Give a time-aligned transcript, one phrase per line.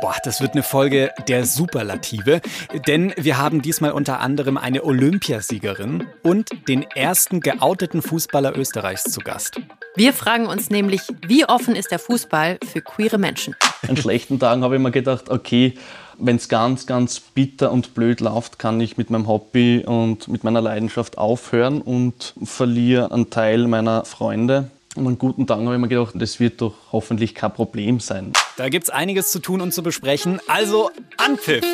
[0.00, 2.40] Boah, das wird eine Folge der Superlative,
[2.86, 9.20] denn wir haben diesmal unter anderem eine Olympiasiegerin und den ersten geouteten Fußballer Österreichs zu
[9.20, 9.60] Gast.
[9.96, 13.56] Wir fragen uns nämlich, wie offen ist der Fußball für queere Menschen?
[13.88, 15.74] An schlechten Tagen habe ich mir gedacht, okay,
[16.18, 20.44] wenn es ganz, ganz bitter und blöd läuft, kann ich mit meinem Hobby und mit
[20.44, 24.70] meiner Leidenschaft aufhören und verliere einen Teil meiner Freunde.
[24.96, 28.32] Und an guten Tagen habe ich mir gedacht, das wird doch hoffentlich kein Problem sein.
[28.56, 30.40] Da gibt es einiges zu tun und zu besprechen.
[30.48, 31.64] Also Anpfiff!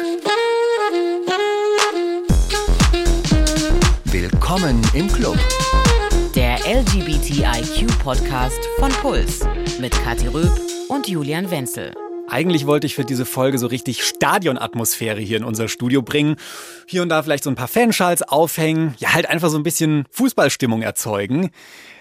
[4.04, 5.38] Willkommen im Club.
[6.34, 9.40] Der LGBTIQ-Podcast von Puls
[9.78, 11.94] mit Kathi Röb und Julian Wenzel.
[12.28, 16.36] Eigentlich wollte ich für diese Folge so richtig Stadionatmosphäre hier in unser Studio bringen.
[16.86, 18.94] Hier und da vielleicht so ein paar Fanschals aufhängen.
[18.98, 21.50] Ja, halt einfach so ein bisschen Fußballstimmung erzeugen.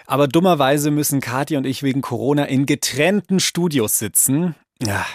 [0.06, 4.56] Aber dummerweise müssen Kathi und ich wegen Corona in getrennten Studios sitzen.
[4.82, 5.06] Ja,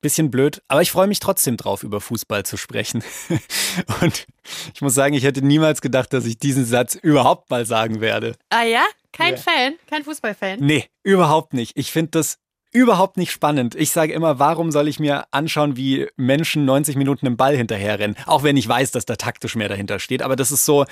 [0.00, 3.02] bisschen blöd, aber ich freue mich trotzdem drauf, über Fußball zu sprechen.
[4.00, 4.26] Und
[4.74, 8.36] ich muss sagen, ich hätte niemals gedacht, dass ich diesen Satz überhaupt mal sagen werde.
[8.50, 8.84] Ah ja?
[9.12, 9.40] Kein ja.
[9.40, 9.74] Fan?
[9.88, 10.60] Kein Fußballfan?
[10.60, 11.76] Nee, überhaupt nicht.
[11.76, 12.38] Ich finde das
[12.72, 13.74] überhaupt nicht spannend.
[13.74, 18.16] Ich sage immer, warum soll ich mir anschauen, wie Menschen 90 Minuten im Ball hinterherrennen?
[18.26, 20.22] Auch wenn ich weiß, dass da taktisch mehr dahinter steht.
[20.22, 20.84] Aber das ist so,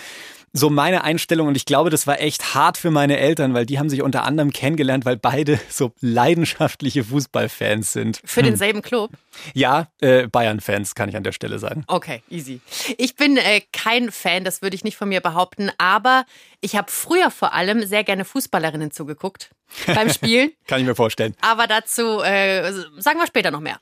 [0.52, 3.78] so meine Einstellung und ich glaube, das war echt hart für meine Eltern, weil die
[3.78, 8.20] haben sich unter anderem kennengelernt, weil beide so leidenschaftliche Fußballfans sind.
[8.24, 8.48] Für hm.
[8.48, 9.10] denselben Club?
[9.52, 11.84] Ja, äh, Bayern-Fans kann ich an der Stelle sagen.
[11.86, 12.60] Okay, easy.
[12.97, 16.24] Ich bin äh, kein Fan, das würde ich nicht von mir behaupten, aber
[16.60, 19.50] ich habe früher vor allem sehr gerne Fußballerinnen zugeguckt
[19.86, 20.52] beim Spielen.
[20.66, 21.34] kann ich mir vorstellen.
[21.40, 23.78] Aber dazu äh, sagen wir später noch mehr.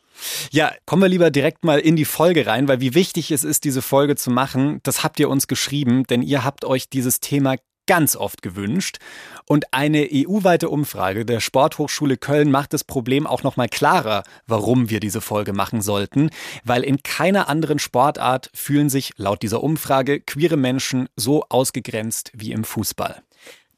[0.51, 3.65] Ja, kommen wir lieber direkt mal in die Folge rein, weil wie wichtig es ist,
[3.65, 7.57] diese Folge zu machen, das habt ihr uns geschrieben, denn ihr habt euch dieses Thema
[7.87, 8.99] ganz oft gewünscht.
[9.47, 14.91] Und eine EU-weite Umfrage der Sporthochschule Köln macht das Problem auch noch mal klarer, warum
[14.91, 16.31] wir diese Folge machen sollten.
[16.65, 22.53] Weil in keiner anderen Sportart fühlen sich laut dieser Umfrage queere Menschen so ausgegrenzt wie
[22.53, 23.23] im Fußball.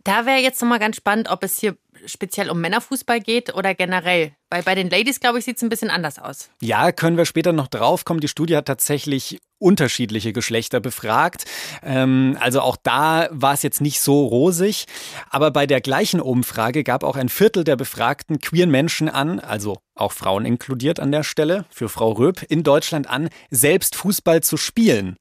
[0.07, 4.31] Da wäre jetzt nochmal ganz spannend, ob es hier speziell um Männerfußball geht oder generell.
[4.51, 6.49] Weil bei den Ladies, glaube ich, sieht es ein bisschen anders aus.
[6.63, 8.21] Ja, können wir später noch drauf kommen.
[8.21, 11.47] Die Studie hat tatsächlich unterschiedliche Geschlechter befragt.
[11.83, 14.87] Ähm, also auch da war es jetzt nicht so rosig.
[15.29, 19.79] Aber bei der gleichen Umfrage gab auch ein Viertel der Befragten queeren Menschen an, also
[19.97, 24.57] auch Frauen inkludiert an der Stelle, für Frau Röb, in Deutschland an, selbst Fußball zu
[24.57, 25.17] spielen.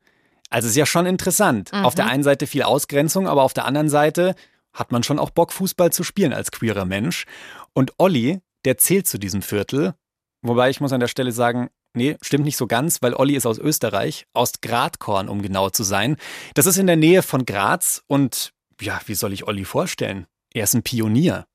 [0.51, 1.71] Also ist ja schon interessant.
[1.73, 1.85] Mhm.
[1.85, 4.35] Auf der einen Seite viel Ausgrenzung, aber auf der anderen Seite
[4.75, 7.25] hat man schon auch Bock, Fußball zu spielen als queerer Mensch.
[7.73, 9.95] Und Olli, der zählt zu diesem Viertel.
[10.43, 13.47] Wobei ich muss an der Stelle sagen, nee, stimmt nicht so ganz, weil Olli ist
[13.47, 16.17] aus Österreich, aus Gradkorn, um genau zu sein.
[16.53, 20.27] Das ist in der Nähe von Graz und ja, wie soll ich Olli vorstellen?
[20.53, 21.45] Er ist ein Pionier.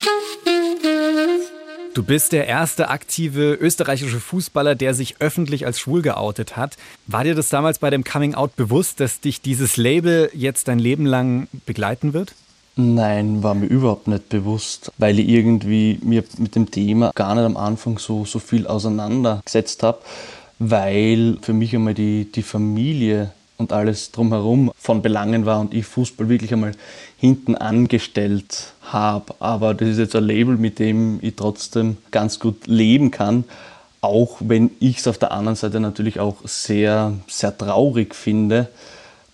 [1.93, 6.77] Du bist der erste aktive österreichische Fußballer, der sich öffentlich als schwul geoutet hat.
[7.07, 10.79] War dir das damals bei dem Coming Out bewusst, dass dich dieses Label jetzt dein
[10.79, 12.35] Leben lang begleiten wird?
[12.77, 17.45] Nein, war mir überhaupt nicht bewusst, weil ich irgendwie mir mit dem Thema gar nicht
[17.45, 19.99] am Anfang so, so viel auseinandergesetzt habe,
[20.59, 25.85] weil für mich einmal die, die Familie und alles drumherum von Belangen war und ich
[25.85, 26.73] Fußball wirklich einmal
[27.19, 29.35] hinten angestellt habe.
[29.39, 33.45] Aber das ist jetzt ein Label, mit dem ich trotzdem ganz gut leben kann,
[34.01, 38.69] auch wenn ich es auf der anderen Seite natürlich auch sehr, sehr traurig finde,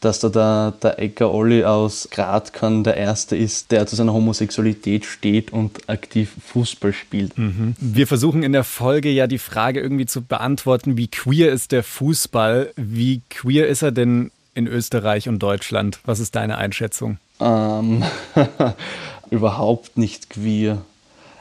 [0.00, 5.04] dass da der, der Ecker Olli aus Gradkorn der Erste ist, der zu seiner Homosexualität
[5.04, 7.36] steht und aktiv Fußball spielt.
[7.38, 7.74] Mhm.
[7.78, 11.82] Wir versuchen in der Folge ja die Frage irgendwie zu beantworten, wie queer ist der
[11.82, 12.72] Fußball?
[12.76, 16.00] Wie queer ist er denn in Österreich und Deutschland?
[16.04, 17.18] Was ist deine Einschätzung?
[17.40, 18.04] Ähm,
[19.30, 20.82] überhaupt nicht queer.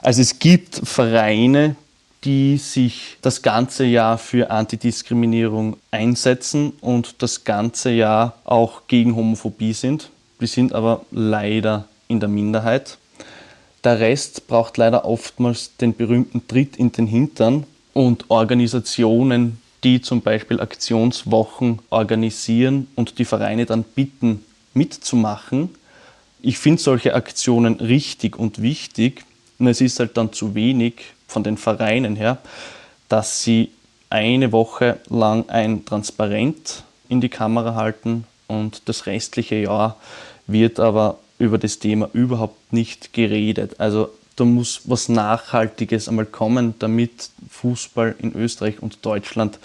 [0.02, 1.76] Also es gibt Vereine,
[2.25, 9.74] die sich das ganze Jahr für Antidiskriminierung einsetzen und das ganze Jahr auch gegen Homophobie
[9.74, 10.09] sind.
[10.40, 12.97] Wir sind aber leider in der Minderheit.
[13.84, 20.22] Der Rest braucht leider oftmals den berühmten Tritt in den Hintern und Organisationen, die zum
[20.22, 25.70] Beispiel Aktionswochen organisieren und die Vereine dann bitten, mitzumachen.
[26.41, 29.23] Ich finde solche Aktionen richtig und wichtig,
[29.58, 32.38] und es ist halt dann zu wenig, von den Vereinen her,
[33.10, 33.72] dass sie
[34.10, 39.98] eine Woche lang ein Transparent in die Kamera halten und das restliche Jahr
[40.48, 43.80] wird aber über das Thema überhaupt nicht geredet.
[43.80, 49.60] Also da muss was Nachhaltiges einmal kommen, damit Fußball in Österreich und Deutschland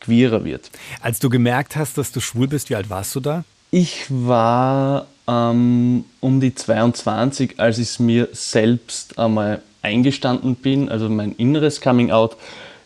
[0.00, 0.70] queerer wird.
[1.00, 3.44] Als du gemerkt hast, dass du schwul bist, wie alt warst du da?
[3.70, 11.08] Ich war ähm, um die 22, als ich es mir selbst einmal eingestanden bin, also
[11.08, 12.36] mein inneres Coming Out,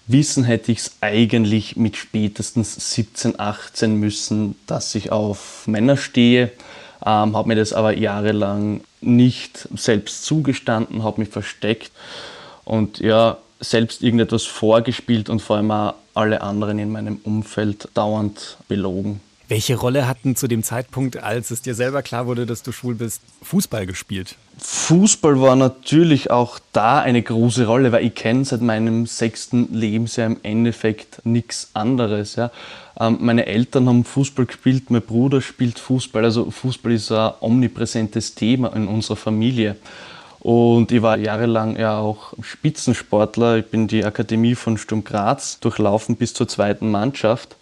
[0.06, 6.50] Wissen hätte ich es eigentlich mit spätestens 17, 18 müssen, dass ich auf Männer stehe.
[7.06, 11.92] Ähm, habe mir das aber jahrelang nicht selbst zugestanden, habe mich versteckt
[12.64, 18.56] und ja, selbst irgendetwas vorgespielt und vor allem auch alle anderen in meinem Umfeld dauernd
[18.68, 19.20] belogen.
[19.50, 22.94] Welche Rolle hatten zu dem Zeitpunkt, als es dir selber klar wurde, dass du schwul
[22.94, 24.36] bist, Fußball gespielt?
[24.58, 30.28] Fußball war natürlich auch da eine große Rolle, weil ich kenne seit meinem sechsten Lebensjahr
[30.28, 32.36] im Endeffekt nichts anderes.
[32.36, 32.52] Ja.
[33.00, 36.22] Ähm, meine Eltern haben Fußball gespielt, mein Bruder spielt Fußball.
[36.22, 39.74] Also Fußball ist ein omnipräsentes Thema in unserer Familie.
[40.38, 43.56] Und ich war jahrelang ja auch Spitzensportler.
[43.56, 47.56] Ich bin die Akademie von Sturm Graz durchlaufen bis zur zweiten Mannschaft.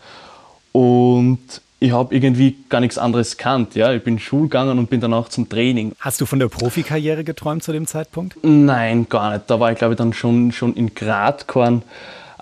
[0.73, 3.75] Und ich habe irgendwie gar nichts anderes gekannt.
[3.75, 3.93] Ja?
[3.93, 5.93] Ich bin Schul gegangen und bin danach zum Training.
[6.01, 8.37] Hast du von der Profikarriere geträumt zu dem Zeitpunkt?
[8.43, 9.49] Nein, gar nicht.
[9.49, 11.83] Da war ich, glaube ich, dann schon, schon in Gradkorn.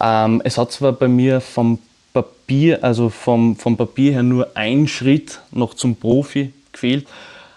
[0.00, 1.78] Ähm, es hat zwar bei mir vom
[2.12, 7.06] Papier, also vom, vom Papier her nur ein Schritt noch zum Profi gefehlt,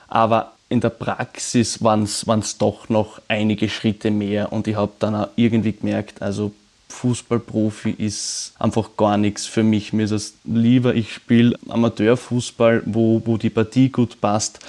[0.07, 5.15] aber in der Praxis waren es doch noch einige Schritte mehr und ich habe dann
[5.15, 6.51] auch irgendwie gemerkt, also
[6.89, 9.93] Fußballprofi ist einfach gar nichts für mich.
[9.93, 14.59] Mir ist es lieber, ich spiele Amateurfußball, wo, wo die Partie gut passt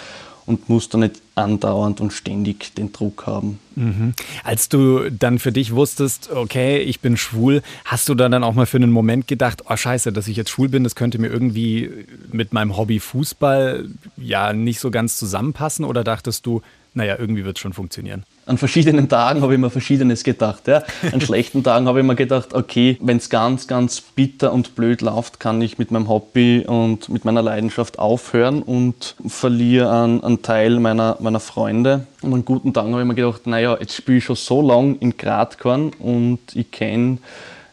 [0.47, 3.59] und muss da nicht andauernd und ständig den Druck haben.
[3.77, 4.15] Mhm.
[4.45, 8.67] Als du dann für dich wusstest, okay, ich bin schwul, hast du dann auch mal
[8.67, 11.91] für einen Moment gedacht, oh scheiße, dass ich jetzt schwul bin, das könnte mir irgendwie
[12.33, 15.85] mit meinem Hobby Fußball ja nicht so ganz zusammenpassen?
[15.85, 16.63] Oder dachtest du,
[16.95, 18.25] naja, irgendwie wird es schon funktionieren.
[18.47, 20.67] An verschiedenen Tagen habe ich mir Verschiedenes gedacht.
[20.67, 20.83] Ja.
[21.13, 25.01] An schlechten Tagen habe ich mir gedacht, okay, wenn es ganz, ganz bitter und blöd
[25.03, 30.43] läuft, kann ich mit meinem Hobby und mit meiner Leidenschaft aufhören und verliere einen, einen
[30.43, 32.07] Teil meiner, meiner Freunde.
[32.23, 34.97] Und an guten Tagen habe ich mir gedacht, naja, jetzt spiele ich schon so lange
[34.99, 37.19] in Gradkorn und ich kenne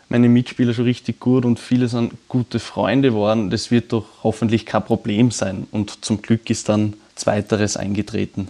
[0.10, 3.50] meine Mitspieler schon richtig gut und viele sind gute Freunde geworden.
[3.50, 5.68] Das wird doch hoffentlich kein Problem sein.
[5.72, 8.48] Und zum Glück ist dann Zweiteres eingetreten.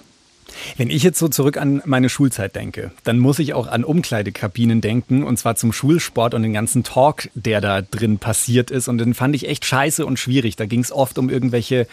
[0.78, 4.82] Wenn ich jetzt so zurück an meine Schulzeit denke, dann muss ich auch an Umkleidekabinen
[4.82, 8.88] denken und zwar zum Schulsport und den ganzen Talk, der da drin passiert ist.
[8.88, 10.56] Und den fand ich echt scheiße und schwierig.
[10.56, 11.88] Da ging es oft um irgendwelche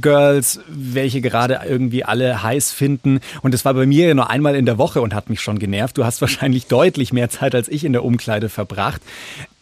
[0.00, 3.20] Girls, welche gerade irgendwie alle heiß finden.
[3.42, 5.58] Und es war bei mir ja nur einmal in der Woche und hat mich schon
[5.58, 5.98] genervt.
[5.98, 9.02] Du hast wahrscheinlich deutlich mehr Zeit als ich in der Umkleide verbracht.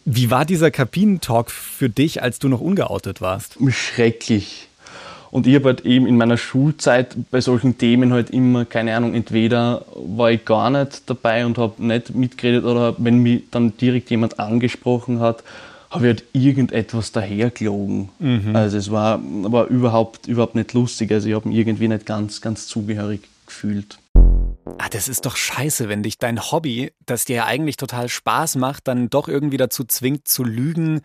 [0.05, 3.57] Wie war dieser Kabinentalk für dich, als du noch ungeoutet warst?
[3.69, 4.68] Schrecklich.
[5.31, 9.13] Und ich habe halt eben in meiner Schulzeit bei solchen Themen halt immer, keine Ahnung,
[9.13, 14.09] entweder war ich gar nicht dabei und habe nicht mitgeredet oder wenn mich dann direkt
[14.09, 15.43] jemand angesprochen hat,
[15.91, 18.09] habe ich halt irgendetwas dahergelogen.
[18.19, 18.55] Mhm.
[18.55, 21.11] Also es war, war überhaupt, überhaupt nicht lustig.
[21.11, 23.97] Also ich habe mich irgendwie nicht ganz, ganz zugehörig gefühlt.
[24.77, 28.55] Ah, das ist doch scheiße, wenn dich dein Hobby, das dir ja eigentlich total Spaß
[28.57, 31.01] macht, dann doch irgendwie dazu zwingt zu lügen,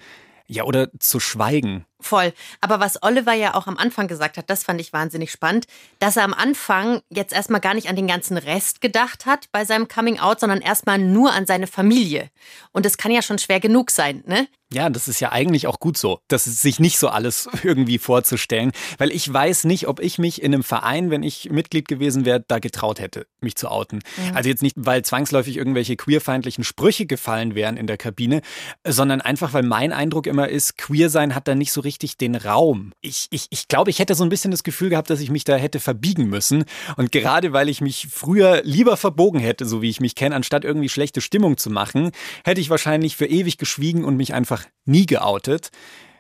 [0.47, 1.87] ja, oder zu schweigen.
[2.05, 2.35] Voll.
[2.61, 5.67] Aber was Oliver ja auch am Anfang gesagt hat, das fand ich wahnsinnig spannend,
[6.01, 9.65] dass er am Anfang jetzt erstmal gar nicht an den ganzen Rest gedacht hat bei
[9.65, 12.29] seinem Coming Out, sondern erstmal nur an seine Familie.
[12.73, 14.49] Und das kann ja schon schwer genug sein, ne?
[14.73, 17.99] Ja, das ist ja eigentlich auch gut so, dass es sich nicht so alles irgendwie
[17.99, 22.25] vorzustellen, weil ich weiß nicht, ob ich mich in einem Verein, wenn ich Mitglied gewesen
[22.25, 24.01] wäre, da getraut hätte, mich zu outen.
[24.17, 24.37] Mhm.
[24.37, 28.43] Also jetzt nicht, weil zwangsläufig irgendwelche queerfeindlichen Sprüche gefallen wären in der Kabine,
[28.87, 32.35] sondern einfach, weil mein Eindruck immer ist, queer sein hat da nicht so richtig den
[32.35, 32.93] Raum.
[33.01, 35.45] Ich, ich, ich glaube, ich hätte so ein bisschen das Gefühl gehabt, dass ich mich
[35.45, 36.65] da hätte verbiegen müssen.
[36.97, 40.65] Und gerade weil ich mich früher lieber verbogen hätte, so wie ich mich kenne, anstatt
[40.65, 42.11] irgendwie schlechte Stimmung zu machen,
[42.45, 44.54] hätte ich wahrscheinlich für ewig geschwiegen und mich einfach
[44.85, 45.71] nie geoutet.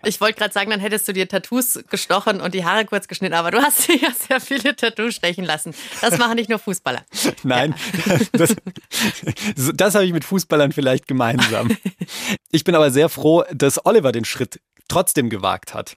[0.06, 3.34] Ich wollte gerade sagen, dann hättest du dir Tattoos gestochen und die Haare kurz geschnitten,
[3.34, 5.74] aber du hast dir ja sehr viele Tattoos stechen lassen.
[6.00, 7.02] Das machen nicht nur Fußballer.
[7.42, 7.74] Nein,
[8.06, 8.18] ja.
[8.32, 8.56] das,
[9.74, 11.76] das habe ich mit Fußballern vielleicht gemeinsam.
[12.50, 15.94] Ich bin aber sehr froh, dass Oliver den Schritt trotzdem gewagt hat.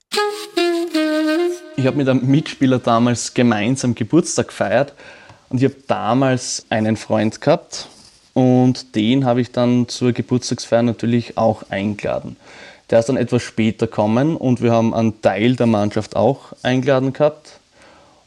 [1.75, 4.94] Ich habe mit einem Mitspieler damals gemeinsam Geburtstag gefeiert
[5.50, 7.88] und ich habe damals einen Freund gehabt,
[8.38, 12.38] und den habe ich dann zur Geburtstagsfeier natürlich auch eingeladen.
[12.91, 17.13] Der ist dann etwas später gekommen und wir haben einen Teil der Mannschaft auch eingeladen
[17.13, 17.60] gehabt.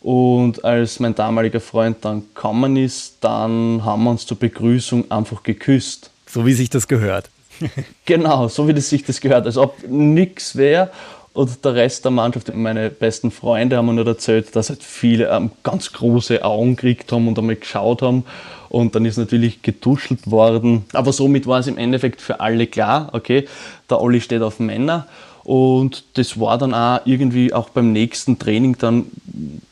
[0.00, 5.44] Und als mein damaliger Freund dann gekommen ist, dann haben wir uns zur Begrüßung einfach
[5.44, 6.10] geküsst.
[6.26, 7.30] So wie sich das gehört.
[8.04, 9.46] genau, so wie das sich das gehört.
[9.46, 10.90] Als ob nichts wäre.
[11.34, 15.28] Und der Rest der Mannschaft, meine besten Freunde, haben mir nur erzählt, dass halt viele
[15.28, 18.24] ähm, ganz große Augen gekriegt haben und einmal geschaut haben.
[18.70, 20.84] Und dann ist natürlich getuschelt worden.
[20.92, 23.46] Aber somit war es im Endeffekt für alle klar, okay,
[23.90, 25.06] der Olli steht auf Männer.
[25.42, 29.06] Und das war dann auch irgendwie auch beim nächsten Training dann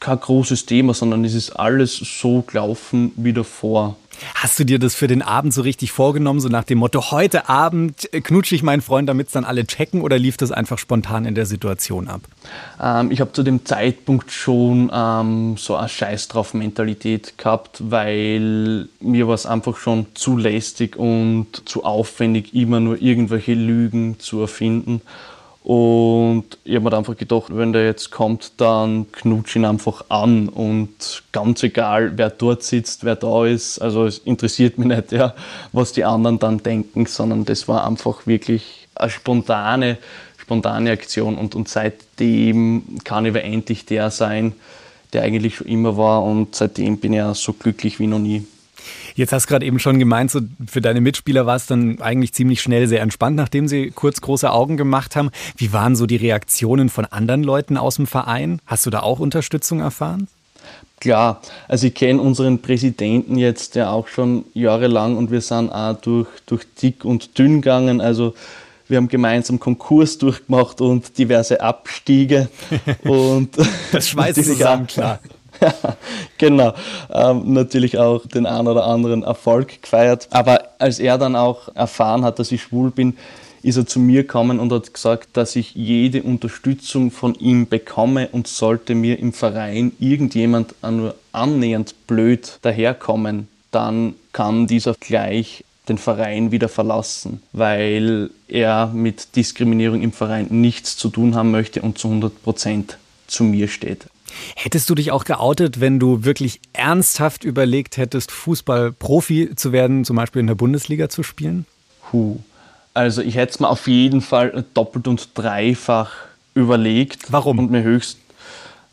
[0.00, 3.96] kein großes Thema, sondern es ist alles so gelaufen wie davor.
[4.34, 7.48] Hast du dir das für den Abend so richtig vorgenommen, so nach dem Motto, heute
[7.48, 11.24] Abend knutsche ich meinen Freund, damit es dann alle checken oder lief das einfach spontan
[11.24, 12.20] in der Situation ab?
[12.80, 18.88] Ähm, ich habe zu dem Zeitpunkt schon ähm, so eine Scheiß drauf Mentalität gehabt, weil
[19.00, 24.40] mir war es einfach schon zu lästig und zu aufwendig, immer nur irgendwelche Lügen zu
[24.40, 25.02] erfinden.
[25.68, 30.48] Und ich habe mir einfach gedacht, wenn der jetzt kommt, dann knutsch ihn einfach an.
[30.48, 35.34] Und ganz egal, wer dort sitzt, wer da ist, also es interessiert mich nicht, ja,
[35.72, 39.98] was die anderen dann denken, sondern das war einfach wirklich eine spontane,
[40.38, 41.36] spontane Aktion.
[41.36, 44.54] Und, und seitdem kann ich endlich der sein,
[45.12, 46.22] der eigentlich schon immer war.
[46.22, 48.46] Und seitdem bin ich ja so glücklich wie noch nie.
[49.14, 52.32] Jetzt hast du gerade eben schon gemeint, so für deine Mitspieler war es dann eigentlich
[52.32, 55.30] ziemlich schnell sehr entspannt, nachdem sie kurz große Augen gemacht haben.
[55.56, 58.60] Wie waren so die Reaktionen von anderen Leuten aus dem Verein?
[58.66, 60.28] Hast du da auch Unterstützung erfahren?
[61.00, 65.94] Klar, also ich kenne unseren Präsidenten jetzt ja auch schon jahrelang und wir sind auch
[65.94, 68.00] durch, durch dick und dünn gegangen.
[68.00, 68.34] Also
[68.88, 72.48] wir haben gemeinsam Konkurs durchgemacht und diverse Abstiege.
[73.04, 73.50] und
[73.92, 75.20] das schweißt zusammen, klar.
[76.38, 76.74] genau.
[77.12, 80.28] Ähm, natürlich auch den einen oder anderen Erfolg gefeiert.
[80.30, 83.16] Aber als er dann auch erfahren hat, dass ich schwul bin,
[83.62, 88.28] ist er zu mir gekommen und hat gesagt, dass ich jede Unterstützung von ihm bekomme
[88.30, 95.98] und sollte mir im Verein irgendjemand nur annähernd blöd daherkommen, dann kann dieser gleich den
[95.98, 101.98] Verein wieder verlassen, weil er mit Diskriminierung im Verein nichts zu tun haben möchte und
[101.98, 104.06] zu 100 Prozent zu mir steht.
[104.56, 110.16] Hättest du dich auch geoutet, wenn du wirklich ernsthaft überlegt hättest, Fußballprofi zu werden, zum
[110.16, 111.66] Beispiel in der Bundesliga zu spielen?
[112.12, 112.38] Huh.
[112.94, 116.10] Also ich hätte es mir auf jeden Fall doppelt und dreifach
[116.54, 117.30] überlegt.
[117.32, 117.58] Warum?
[117.58, 118.18] Und mir höchst.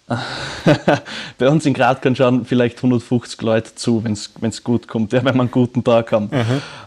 [1.40, 5.34] Bei uns in Graz schauen vielleicht 150 Leute zu, wenn es gut kommt, ja, wenn
[5.36, 6.30] wir einen guten Tag haben.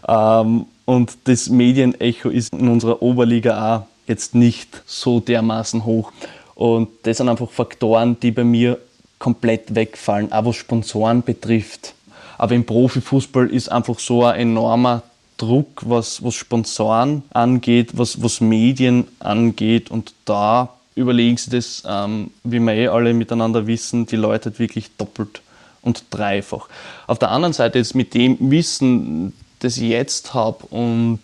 [0.07, 6.11] Ähm, und das Medienecho ist in unserer Oberliga auch jetzt nicht so dermaßen hoch.
[6.59, 8.79] Und das sind einfach Faktoren, die bei mir
[9.17, 11.93] komplett wegfallen, auch was Sponsoren betrifft.
[12.37, 15.03] Aber im Profifußball ist einfach so ein enormer
[15.37, 19.89] Druck, was, was Sponsoren angeht, was, was Medien angeht.
[19.89, 24.59] Und da überlegen sie das, ähm, wie wir eh alle miteinander wissen, die Leute halt
[24.59, 25.41] wirklich doppelt
[25.81, 26.67] und dreifach.
[27.07, 31.21] Auf der anderen Seite jetzt mit dem Wissen, das ich jetzt habe und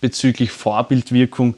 [0.00, 1.54] bezüglich Vorbildwirkung,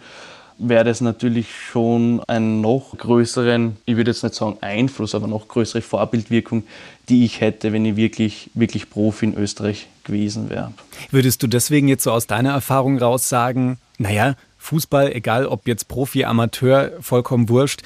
[0.59, 5.49] wäre das natürlich schon einen noch größeren, ich würde jetzt nicht sagen Einfluss, aber noch
[5.49, 6.65] größere Vorbildwirkung,
[7.09, 10.73] die ich hätte, wenn ich wirklich, wirklich Profi in Österreich gewesen wäre.
[11.11, 15.89] Würdest du deswegen jetzt so aus deiner Erfahrung raus sagen, naja, Fußball, egal ob jetzt
[15.89, 17.83] Profi, Amateur, vollkommen wurscht,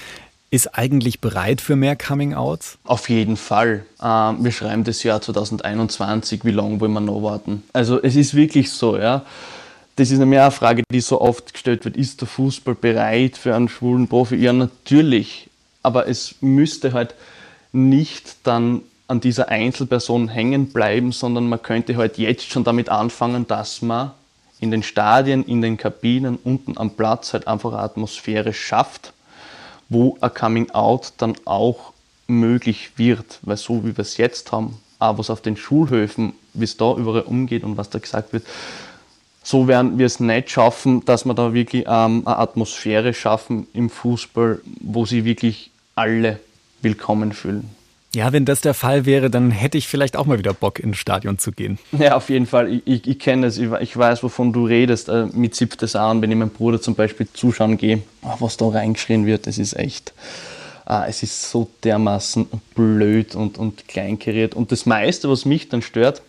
[0.50, 2.78] ist eigentlich bereit für mehr Coming-Outs?
[2.84, 3.84] Auf jeden Fall.
[4.02, 7.62] Ähm, wir schreiben das Jahr 2021, wie lange wollen wir noch warten?
[7.72, 9.24] Also es ist wirklich so, ja
[9.96, 11.96] das ist eine Frage, die so oft gestellt wird.
[11.96, 14.36] Ist der Fußball bereit für einen schwulen Profi?
[14.36, 15.50] Ja, natürlich.
[15.82, 17.14] Aber es müsste halt
[17.72, 23.46] nicht dann an dieser Einzelperson hängen bleiben, sondern man könnte halt jetzt schon damit anfangen,
[23.46, 24.12] dass man
[24.60, 29.12] in den Stadien, in den Kabinen, unten am Platz halt einfach eine Atmosphäre schafft,
[29.88, 31.92] wo ein Coming Out dann auch
[32.26, 33.40] möglich wird.
[33.42, 36.94] Weil so wie wir es jetzt haben, auch was auf den Schulhöfen, wie es da
[36.94, 38.44] überall umgeht und was da gesagt wird,
[39.42, 43.90] so werden wir es nicht schaffen, dass wir da wirklich ähm, eine Atmosphäre schaffen im
[43.90, 46.38] Fußball, wo sie wirklich alle
[46.80, 47.68] willkommen fühlen.
[48.14, 50.98] Ja, wenn das der Fall wäre, dann hätte ich vielleicht auch mal wieder Bock, ins
[50.98, 51.78] Stadion zu gehen.
[51.92, 52.70] Ja, auf jeden Fall.
[52.70, 55.08] Ich, ich, ich kenne es, ich, ich, weiß, wovon du redest.
[55.08, 58.58] Äh, mit zipft es an, wenn ich meinem Bruder zum Beispiel zuschauen gehe, ah, was
[58.58, 60.12] da reingeschrien wird, das ist echt.
[60.84, 64.54] Ah, es ist so dermaßen blöd und, und kleinkariert.
[64.54, 66.20] Und das meiste, was mich dann stört,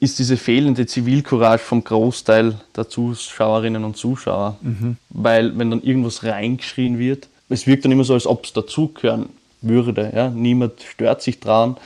[0.00, 4.56] ist diese fehlende Zivilcourage vom Großteil der Zuschauerinnen und Zuschauer.
[4.60, 4.96] Mhm.
[5.10, 9.28] Weil wenn dann irgendwas reingeschrien wird, es wirkt dann immer so, als ob es dazugehören
[9.60, 10.12] würde.
[10.14, 10.28] Ja?
[10.28, 11.76] Niemand stört sich dran.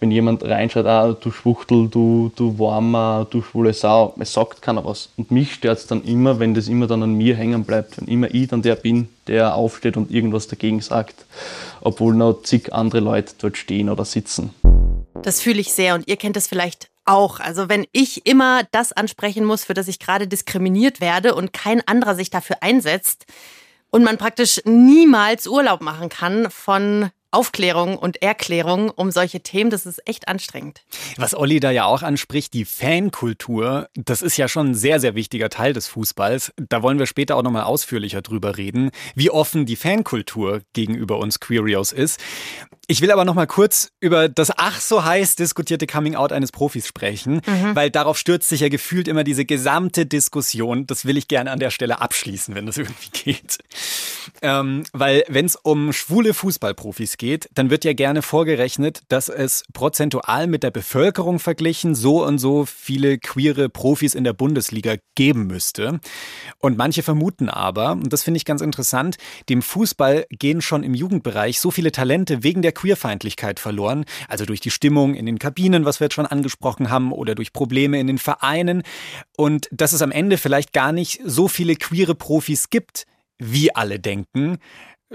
[0.00, 4.84] Wenn jemand reinschaut, ah, du Schwuchtel, du, du Warmer, du schwule Sau, es sagt keiner
[4.84, 5.10] was.
[5.16, 8.00] Und mich stört es dann immer, wenn das immer dann an mir hängen bleibt.
[8.00, 11.24] Wenn immer ich dann der bin, der aufsteht und irgendwas dagegen sagt.
[11.80, 14.50] Obwohl noch zig andere Leute dort stehen oder sitzen.
[15.22, 17.40] Das fühle ich sehr und ihr kennt es vielleicht auch.
[17.40, 21.86] Also wenn ich immer das ansprechen muss, für das ich gerade diskriminiert werde und kein
[21.86, 23.26] anderer sich dafür einsetzt
[23.90, 29.70] und man praktisch niemals Urlaub machen kann von Aufklärung und Erklärung um solche Themen.
[29.70, 30.82] Das ist echt anstrengend.
[31.16, 35.14] Was Olli da ja auch anspricht, die Fankultur, das ist ja schon ein sehr, sehr
[35.14, 36.52] wichtiger Teil des Fußballs.
[36.56, 41.40] Da wollen wir später auch nochmal ausführlicher drüber reden, wie offen die Fankultur gegenüber uns
[41.40, 42.20] Queerios ist.
[42.88, 46.52] Ich will aber noch mal kurz über das ach so heiß diskutierte Coming Out eines
[46.52, 47.74] Profis sprechen, mhm.
[47.74, 50.86] weil darauf stürzt sich ja gefühlt immer diese gesamte Diskussion.
[50.86, 53.58] Das will ich gerne an der Stelle abschließen, wenn das irgendwie geht.
[54.42, 57.21] Ähm, weil wenn es um schwule Fußballprofis geht,
[57.54, 62.66] dann wird ja gerne vorgerechnet, dass es prozentual mit der Bevölkerung verglichen so und so
[62.66, 66.00] viele queere Profis in der Bundesliga geben müsste.
[66.58, 70.94] Und manche vermuten aber, und das finde ich ganz interessant, dem Fußball gehen schon im
[70.94, 75.38] Jugendbereich so viele Talente wegen der der Queerfeindlichkeit verloren, also durch die Stimmung in den
[75.38, 78.82] Kabinen, was wir jetzt schon angesprochen haben, oder durch Probleme in den Vereinen.
[79.36, 83.06] Und dass es am Ende vielleicht gar nicht so viele queere Profis gibt,
[83.38, 84.58] wie alle denken,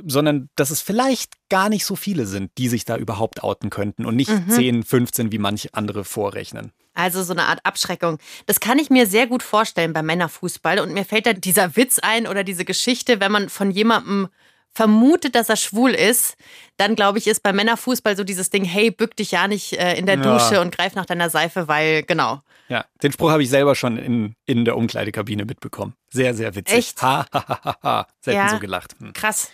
[0.05, 4.05] sondern dass es vielleicht gar nicht so viele sind, die sich da überhaupt outen könnten
[4.05, 4.49] und nicht mhm.
[4.49, 6.71] 10, 15, wie manche andere vorrechnen.
[6.93, 8.17] Also so eine Art Abschreckung.
[8.47, 10.79] Das kann ich mir sehr gut vorstellen beim Männerfußball.
[10.79, 14.29] Und mir fällt da dieser Witz ein oder diese Geschichte, wenn man von jemandem
[14.77, 16.35] vermutet, dass er schwul ist,
[16.77, 19.95] dann glaube ich, ist bei Männerfußball so dieses Ding, hey, bück dich ja nicht äh,
[19.95, 20.61] in der Dusche ja.
[20.61, 22.43] und greif nach deiner Seife, weil, genau.
[22.69, 25.95] Ja, den Spruch habe ich selber schon in, in der Umkleidekabine mitbekommen.
[26.09, 26.77] Sehr, sehr witzig.
[26.77, 27.01] Echt?
[27.01, 28.07] Ha, ha, ha, ha.
[28.19, 28.93] Selten ja, so gelacht.
[28.99, 29.13] Hm.
[29.13, 29.49] Krass.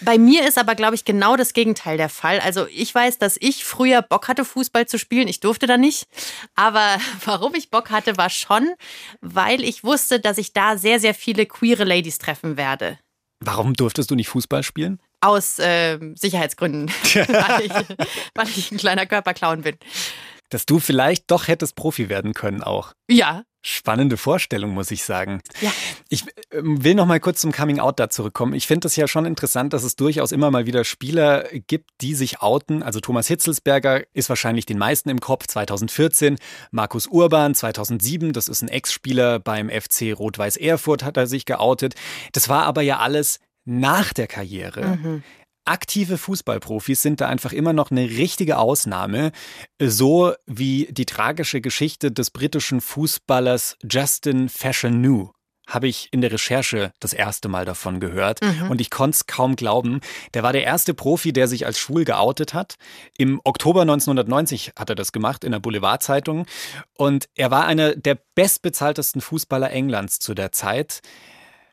[0.00, 2.40] Bei mir ist aber, glaube ich, genau das Gegenteil der Fall.
[2.40, 5.28] Also ich weiß, dass ich früher Bock hatte, Fußball zu spielen.
[5.28, 6.06] Ich durfte da nicht.
[6.54, 8.72] Aber warum ich Bock hatte, war schon,
[9.20, 12.98] weil ich wusste, dass ich da sehr, sehr viele queere Ladies treffen werde.
[13.44, 15.00] Warum durftest du nicht Fußball spielen?
[15.20, 17.72] Aus äh, Sicherheitsgründen, weil, ich,
[18.34, 19.76] weil ich ein kleiner Körperclown bin.
[20.50, 22.92] Dass du vielleicht doch hättest Profi werden können auch.
[23.08, 25.40] Ja, Spannende Vorstellung, muss ich sagen.
[25.60, 25.72] Ja.
[26.08, 28.54] Ich ähm, will noch mal kurz zum Coming Out da zurückkommen.
[28.54, 32.14] Ich finde es ja schon interessant, dass es durchaus immer mal wieder Spieler gibt, die
[32.14, 32.82] sich outen.
[32.82, 36.38] Also Thomas Hitzelsberger ist wahrscheinlich den meisten im Kopf 2014.
[36.72, 41.94] Markus Urban 2007, das ist ein Ex-Spieler beim FC Rot-Weiß Erfurt, hat er sich geoutet.
[42.32, 44.96] Das war aber ja alles nach der Karriere.
[44.96, 45.22] Mhm.
[45.64, 49.32] Aktive Fußballprofis sind da einfach immer noch eine richtige Ausnahme,
[49.80, 55.30] so wie die tragische Geschichte des britischen Fußballers Justin Fashanu
[55.68, 58.70] habe ich in der Recherche das erste Mal davon gehört mhm.
[58.70, 60.00] und ich konnte es kaum glauben.
[60.34, 62.74] Der war der erste Profi, der sich als schwul geoutet hat.
[63.16, 66.46] Im Oktober 1990 hat er das gemacht in der Boulevardzeitung
[66.96, 71.00] und er war einer der bestbezahltesten Fußballer Englands zu der Zeit.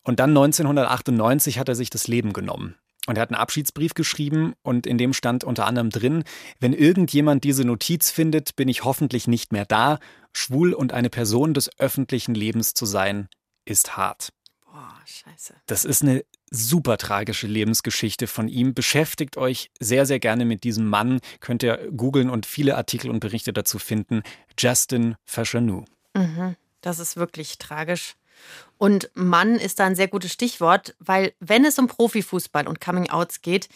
[0.04, 2.76] Und dann 1998 hat er sich das Leben genommen.
[3.08, 6.24] Und er hat einen Abschiedsbrief geschrieben und in dem stand unter anderem drin,
[6.60, 10.00] wenn irgendjemand diese Notiz findet, bin ich hoffentlich nicht mehr da.
[10.34, 13.28] Schwul und eine Person des öffentlichen Lebens zu sein,
[13.66, 14.30] ist hart.
[14.64, 15.56] Boah, scheiße.
[15.66, 18.74] Das ist eine super tragische Lebensgeschichte von ihm.
[18.74, 21.20] Beschäftigt euch sehr, sehr gerne mit diesem Mann.
[21.40, 24.24] Könnt ihr googeln und viele Artikel und Berichte dazu finden.
[24.58, 25.86] Justin Fashanou.
[26.16, 28.16] Mhm, das ist wirklich tragisch.
[28.78, 33.42] Und Mann ist da ein sehr gutes Stichwort, weil wenn es um Profifußball und Coming-Outs
[33.42, 33.70] geht,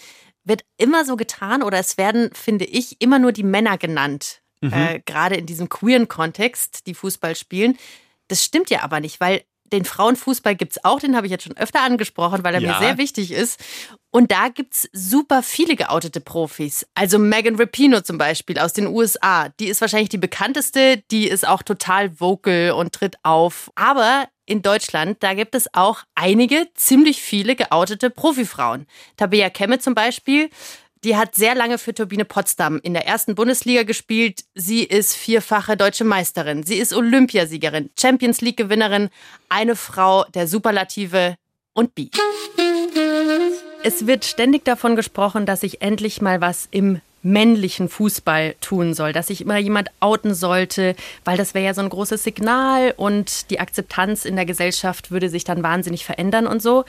[0.44, 4.42] wird immer so getan oder es werden, finde ich, immer nur die Männer genannt.
[4.62, 4.74] Mhm.
[4.74, 7.78] Äh, gerade in diesem queeren Kontext, die Fußball spielen.
[8.28, 11.44] Das stimmt ja aber nicht, weil den Frauenfußball gibt es auch, den habe ich jetzt
[11.44, 12.72] schon öfter angesprochen, weil er ja.
[12.72, 13.60] mir sehr wichtig ist.
[14.12, 16.86] Und da gibt es super viele geoutete Profis.
[16.94, 19.50] Also Megan Rapino zum Beispiel aus den USA.
[19.60, 23.72] Die ist wahrscheinlich die bekannteste, die ist auch total vocal und tritt auf.
[23.74, 28.86] Aber in Deutschland, da gibt es auch einige, ziemlich viele geoutete Profifrauen.
[29.18, 30.50] Tabea Kemme zum Beispiel,
[31.04, 34.44] die hat sehr lange für Turbine Potsdam in der ersten Bundesliga gespielt.
[34.56, 36.64] Sie ist vierfache deutsche Meisterin.
[36.64, 39.10] Sie ist Olympiasiegerin, Champions League-Gewinnerin,
[39.50, 41.36] eine Frau der Superlative
[41.74, 42.10] und Bi.
[43.84, 49.14] Es wird ständig davon gesprochen, dass sich endlich mal was im männlichen Fußball tun soll,
[49.14, 53.50] dass sich immer jemand outen sollte, weil das wäre ja so ein großes Signal und
[53.50, 56.84] die Akzeptanz in der Gesellschaft würde sich dann wahnsinnig verändern und so.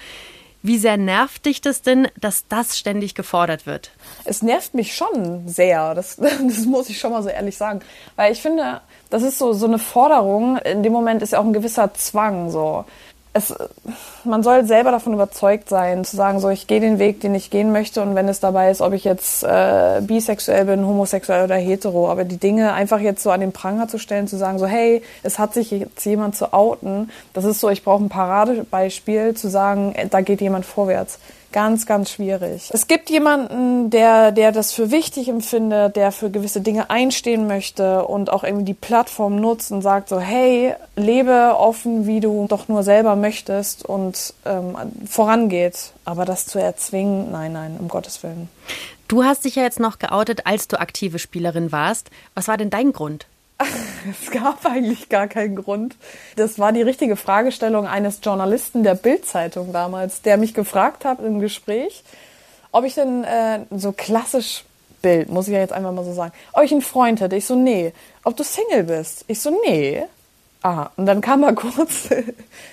[0.66, 3.90] Wie sehr nervt dich das denn, dass das ständig gefordert wird?
[4.24, 7.80] Es nervt mich schon sehr, das, das muss ich schon mal so ehrlich sagen.
[8.16, 11.44] Weil ich finde, das ist so, so eine Forderung, in dem Moment ist ja auch
[11.44, 12.86] ein gewisser Zwang so
[13.36, 13.52] es,
[14.22, 17.50] man soll selber davon überzeugt sein, zu sagen, so ich gehe den Weg, den ich
[17.50, 21.56] gehen möchte und wenn es dabei ist, ob ich jetzt äh, bisexuell bin, homosexuell oder
[21.56, 24.66] hetero, aber die Dinge einfach jetzt so an den Pranger zu stellen, zu sagen, so
[24.66, 29.34] hey, es hat sich jetzt jemand zu outen, das ist so, ich brauche ein Paradebeispiel,
[29.34, 31.18] zu sagen, äh, da geht jemand vorwärts
[31.54, 32.68] ganz, ganz schwierig.
[32.72, 38.04] Es gibt jemanden, der, der das für wichtig empfindet, der für gewisse Dinge einstehen möchte
[38.04, 42.66] und auch irgendwie die Plattform nutzt und sagt so, hey, lebe offen, wie du doch
[42.66, 44.76] nur selber möchtest und ähm,
[45.08, 45.92] vorangeht.
[46.04, 48.48] Aber das zu erzwingen, nein, nein, um Gottes Willen.
[49.06, 52.10] Du hast dich ja jetzt noch geoutet, als du aktive Spielerin warst.
[52.34, 53.26] Was war denn dein Grund?
[54.10, 55.96] Es gab eigentlich gar keinen Grund.
[56.36, 61.40] Das war die richtige Fragestellung eines Journalisten der Bild-Zeitung damals, der mich gefragt hat im
[61.40, 62.04] Gespräch,
[62.70, 64.64] ob ich denn äh, so klassisch
[65.00, 67.36] Bild, muss ich ja jetzt einfach mal so sagen, ob ich einen Freund hätte.
[67.36, 67.92] Ich so, nee.
[68.24, 69.24] Ob du Single bist?
[69.28, 70.02] Ich so, nee.
[70.62, 72.08] Ah, und dann kam er kurz,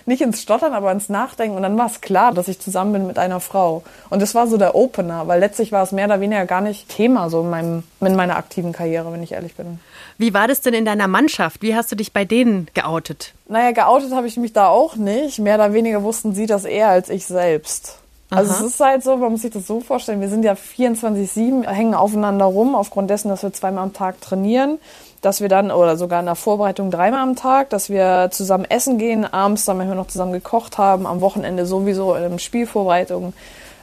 [0.06, 3.08] nicht ins Stottern, aber ins Nachdenken und dann war es klar, dass ich zusammen bin
[3.08, 3.84] mit einer Frau.
[4.10, 6.88] Und das war so der Opener, weil letztlich war es mehr oder weniger gar nicht
[6.88, 9.82] Thema so in, meinem, in meiner aktiven Karriere, wenn ich ehrlich bin.
[10.17, 11.62] Wie war das denn in deiner Mannschaft?
[11.62, 13.34] Wie hast du dich bei denen geoutet?
[13.47, 15.39] Naja, geoutet habe ich mich da auch nicht.
[15.39, 17.97] Mehr oder weniger wussten sie das eher als ich selbst.
[18.30, 18.60] Also Aha.
[18.60, 21.93] es ist halt so, man muss sich das so vorstellen, wir sind ja 24-7, hängen
[21.93, 24.80] aufeinander rum, aufgrund dessen, dass wir zweimal am Tag trainieren
[25.21, 28.97] dass wir dann, oder sogar in der Vorbereitung dreimal am Tag, dass wir zusammen essen
[28.97, 33.34] gehen, abends dann manchmal noch zusammen gekocht haben, am Wochenende sowieso in Spielvorbereitung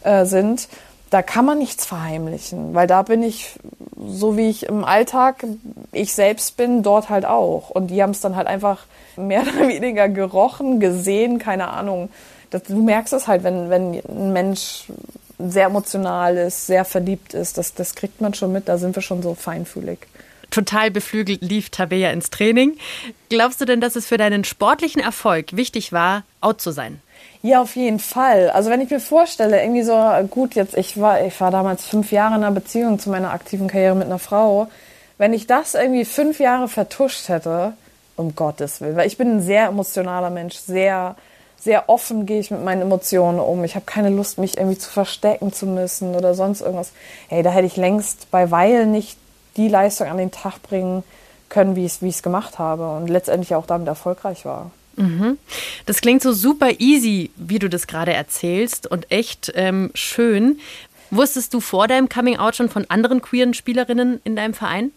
[0.03, 0.69] äh, sind.
[1.11, 3.59] Da kann man nichts verheimlichen, weil da bin ich,
[4.07, 5.45] so wie ich im Alltag
[5.93, 7.71] ich selbst bin, dort halt auch.
[7.71, 8.85] Und die haben es dann halt einfach
[9.17, 12.11] mehr oder weniger gerochen, gesehen, keine Ahnung.
[12.51, 14.85] Das, du merkst es halt, wenn, wenn ein Mensch
[15.39, 19.03] sehr emotional ist, sehr verliebt ist, das, das kriegt man schon mit, da sind wir
[19.03, 20.01] schon so feinfühlig
[20.51, 22.79] total beflügelt lief Tabea ins Training.
[23.29, 27.01] Glaubst du denn, dass es für deinen sportlichen Erfolg wichtig war, out zu sein?
[27.49, 28.51] Ja, auf jeden Fall.
[28.51, 29.97] Also wenn ich mir vorstelle, irgendwie so,
[30.29, 33.69] gut, jetzt, ich war, ich war damals fünf Jahre in einer Beziehung zu meiner aktiven
[33.69, 34.67] Karriere mit einer Frau.
[35.17, 37.73] Wenn ich das irgendwie fünf Jahre vertuscht hätte,
[38.17, 41.17] um Gottes Willen, weil ich bin ein sehr emotionaler Mensch, sehr,
[41.59, 43.65] sehr offen gehe ich mit meinen Emotionen um.
[43.65, 46.93] Ich habe keine Lust, mich irgendwie zu verstecken zu müssen oder sonst irgendwas.
[47.29, 49.17] Hey, da hätte ich längst bei Weil nicht
[49.57, 51.03] die Leistung an den Tag bringen
[51.49, 54.71] können, wie ich es gemacht habe und letztendlich auch damit erfolgreich war.
[54.99, 55.39] Mhm.
[55.87, 60.59] Das klingt so super easy, wie du das gerade erzählst und echt ähm, schön.
[61.11, 64.93] Wusstest du vor deinem Coming Out schon von anderen queeren Spielerinnen in deinem Verein?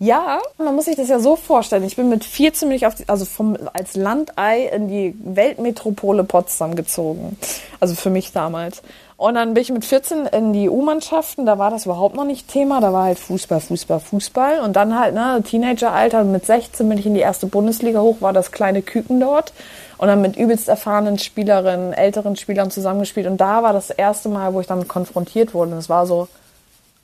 [0.00, 1.84] Ja, man muss sich das ja so vorstellen.
[1.84, 6.24] Ich bin mit 14 bin ich auf die, also vom, als Landei in die Weltmetropole
[6.24, 7.38] Potsdam gezogen.
[7.80, 8.82] Also für mich damals.
[9.16, 12.48] Und dann bin ich mit 14 in die U-Mannschaften, da war das überhaupt noch nicht
[12.48, 14.60] Thema, da war halt Fußball, Fußball, Fußball.
[14.60, 18.32] Und dann halt, ne, Teenageralter, mit 16 bin ich in die erste Bundesliga hoch, war
[18.32, 19.52] das kleine Küken dort.
[19.98, 23.28] Und dann mit übelst erfahrenen Spielerinnen, älteren Spielern zusammengespielt.
[23.28, 25.72] Und da war das erste Mal, wo ich damit konfrontiert wurde.
[25.72, 26.26] Und es war so,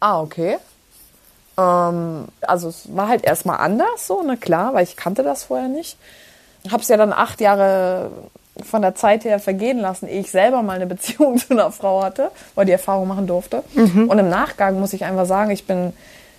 [0.00, 0.58] ah, okay.
[1.56, 5.68] Ähm, also es war halt erstmal anders, so, ne, klar, weil ich kannte das vorher
[5.68, 5.96] nicht.
[6.70, 8.10] Hab's ja dann acht Jahre
[8.64, 12.02] von der Zeit her vergehen lassen, ehe ich selber mal eine Beziehung zu einer Frau
[12.02, 13.62] hatte, weil die Erfahrung machen durfte.
[13.74, 14.08] Mhm.
[14.08, 15.92] Und im Nachgang muss ich einfach sagen, ich bin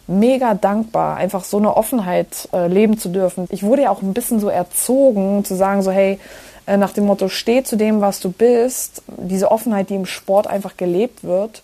[0.07, 3.47] mega dankbar, einfach so eine Offenheit äh, leben zu dürfen.
[3.49, 6.19] Ich wurde ja auch ein bisschen so erzogen, zu sagen so, hey,
[6.65, 9.03] äh, nach dem Motto, steh zu dem, was du bist.
[9.07, 11.63] Diese Offenheit, die im Sport einfach gelebt wird.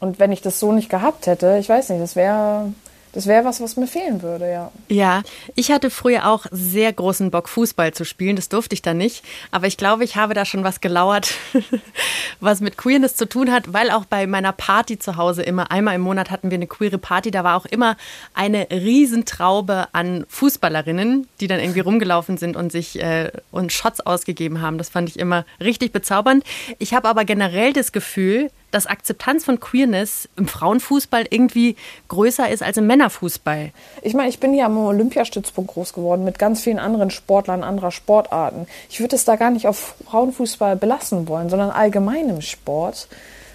[0.00, 2.72] Und wenn ich das so nicht gehabt hätte, ich weiß nicht, das wäre
[3.12, 4.70] das wäre was, was mir fehlen würde, ja.
[4.88, 5.22] Ja,
[5.54, 8.36] ich hatte früher auch sehr großen Bock, Fußball zu spielen.
[8.36, 9.24] Das durfte ich dann nicht.
[9.50, 11.32] Aber ich glaube, ich habe da schon was gelauert,
[12.40, 15.94] was mit Queerness zu tun hat, weil auch bei meiner Party zu Hause immer einmal
[15.94, 17.30] im Monat hatten wir eine queere Party.
[17.30, 17.96] Da war auch immer
[18.34, 24.60] eine Riesentraube an Fußballerinnen, die dann irgendwie rumgelaufen sind und sich äh, und Shots ausgegeben
[24.60, 24.78] haben.
[24.78, 26.44] Das fand ich immer richtig bezaubernd.
[26.78, 31.76] Ich habe aber generell das Gefühl, dass Akzeptanz von Queerness im Frauenfußball irgendwie
[32.08, 33.70] größer ist als im Männerfußball.
[34.02, 37.90] Ich meine, ich bin hier am Olympiastützpunkt groß geworden mit ganz vielen anderen Sportlern anderer
[37.90, 38.66] Sportarten.
[38.90, 43.08] Ich würde es da gar nicht auf Frauenfußball belassen wollen, sondern allgemein im Sport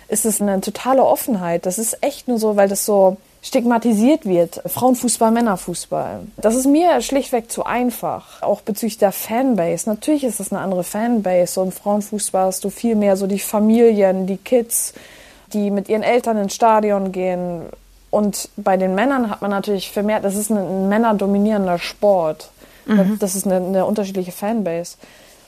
[0.08, 1.66] ist es eine totale Offenheit.
[1.66, 4.62] Das ist echt nur so, weil das so stigmatisiert wird.
[4.66, 6.22] Frauenfußball, Männerfußball.
[6.38, 8.42] Das ist mir schlichtweg zu einfach.
[8.42, 9.90] Auch bezüglich der Fanbase.
[9.90, 11.54] Natürlich ist das eine andere Fanbase.
[11.54, 14.94] So im Frauenfußball hast du viel mehr so die Familien, die Kids,
[15.52, 17.64] die mit ihren Eltern ins Stadion gehen.
[18.10, 22.50] Und bei den Männern hat man natürlich vermehrt, das ist ein, männerdominierender Sport.
[22.86, 23.18] Mhm.
[23.20, 24.96] Das ist eine, eine unterschiedliche Fanbase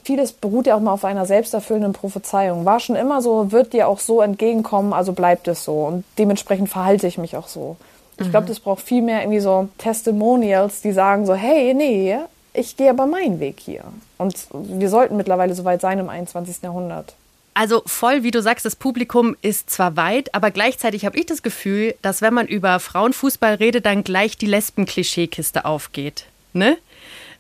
[0.06, 2.64] vieles beruht ja auch mal auf einer selbsterfüllenden Prophezeiung.
[2.64, 5.86] War schon immer so, wird dir auch so entgegenkommen, also bleibt es so.
[5.86, 7.76] Und dementsprechend verhalte ich mich auch so.
[8.18, 8.50] Ich glaube, mhm.
[8.50, 12.18] das braucht viel mehr irgendwie so Testimonials, die sagen so, hey, nee,
[12.54, 13.84] ich gehe aber meinen Weg hier.
[14.18, 16.62] Und wir sollten mittlerweile so weit sein im 21.
[16.62, 17.16] Jahrhundert.
[17.54, 21.42] Also voll, wie du sagst, das Publikum ist zwar weit, aber gleichzeitig habe ich das
[21.42, 26.26] Gefühl, dass wenn man über Frauenfußball redet, dann gleich die Lesben-Klischeekiste aufgeht.
[26.54, 26.78] Ne?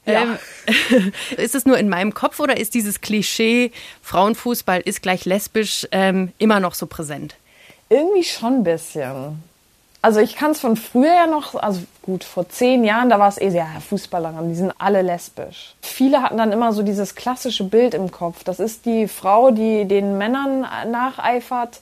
[0.05, 0.37] Ja.
[0.67, 5.87] Ähm, ist es nur in meinem Kopf oder ist dieses Klischee, Frauenfußball ist gleich lesbisch,
[5.91, 7.35] ähm, immer noch so präsent?
[7.89, 9.43] Irgendwie schon ein bisschen.
[10.05, 13.27] Also ich kann es von früher ja noch, also gut, vor zehn Jahren, da war
[13.27, 15.73] es eh sehr ja, Fußballer, die sind alle lesbisch.
[15.81, 18.43] Viele hatten dann immer so dieses klassische Bild im Kopf.
[18.43, 21.79] Das ist die Frau, die den Männern nacheifert,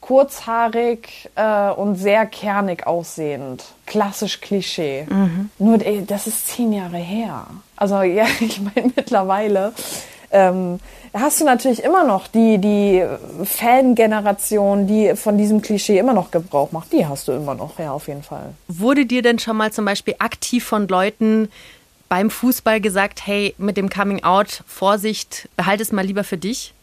[0.00, 3.64] kurzhaarig äh, und sehr kernig aussehend.
[3.86, 5.06] Klassisch Klischee.
[5.08, 5.50] Mhm.
[5.58, 7.46] Nur, ey, das ist zehn Jahre her.
[7.76, 9.72] Also ja, ich meine mittlerweile.
[10.32, 10.78] Ähm,
[11.12, 13.04] hast du natürlich immer noch die, die
[13.44, 16.92] Fangeneration, die von diesem Klischee immer noch Gebrauch macht.
[16.92, 18.54] Die hast du immer noch, ja, auf jeden Fall.
[18.68, 21.48] Wurde dir denn schon mal zum Beispiel aktiv von Leuten
[22.08, 26.74] beim Fußball gesagt, hey, mit dem Coming Out, Vorsicht, behalte es mal lieber für dich?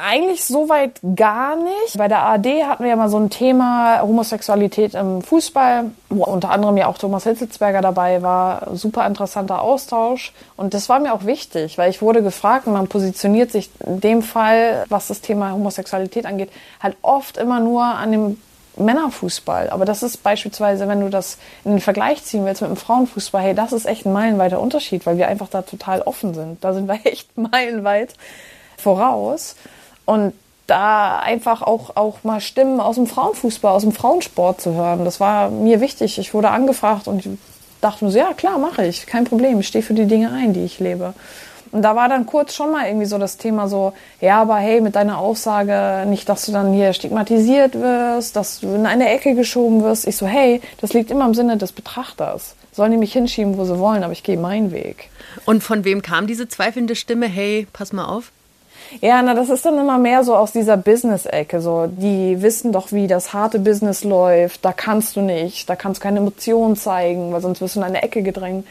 [0.00, 1.96] Eigentlich soweit gar nicht.
[1.96, 6.50] Bei der ARD hatten wir ja mal so ein Thema Homosexualität im Fußball, wo unter
[6.50, 8.68] anderem ja auch Thomas Hitzelsberger dabei war.
[8.74, 10.32] Super interessanter Austausch.
[10.56, 14.22] Und das war mir auch wichtig, weil ich wurde gefragt man positioniert sich in dem
[14.22, 16.50] Fall, was das Thema Homosexualität angeht,
[16.82, 18.38] halt oft immer nur an dem
[18.76, 19.70] Männerfußball.
[19.70, 23.42] Aber das ist beispielsweise, wenn du das in den Vergleich ziehen willst mit dem Frauenfußball,
[23.42, 26.62] hey, das ist echt ein meilenweiter Unterschied, weil wir einfach da total offen sind.
[26.62, 28.14] Da sind wir echt meilenweit
[28.76, 29.56] voraus.
[30.08, 30.32] Und
[30.66, 35.20] da einfach auch, auch mal Stimmen aus dem Frauenfußball, aus dem Frauensport zu hören, das
[35.20, 36.18] war mir wichtig.
[36.18, 37.24] Ich wurde angefragt und
[37.82, 40.54] dachte mir so, ja klar, mache ich, kein Problem, ich stehe für die Dinge ein,
[40.54, 41.12] die ich lebe.
[41.72, 43.92] Und da war dann kurz schon mal irgendwie so das Thema so,
[44.22, 48.68] ja, aber hey, mit deiner Aussage nicht, dass du dann hier stigmatisiert wirst, dass du
[48.68, 50.06] in eine Ecke geschoben wirst.
[50.06, 52.54] Ich so, hey, das liegt immer im Sinne des Betrachters.
[52.72, 55.10] Sollen die mich hinschieben, wo sie wollen, aber ich gehe meinen Weg.
[55.44, 58.32] Und von wem kam diese zweifelnde Stimme, hey, pass mal auf?
[59.00, 61.60] Ja, na, das ist dann immer mehr so aus dieser Business-Ecke.
[61.60, 64.64] So, die wissen doch, wie das harte Business läuft.
[64.64, 67.86] Da kannst du nicht, da kannst du keine Emotionen zeigen, weil sonst wirst du in
[67.86, 68.66] eine Ecke gedrängt.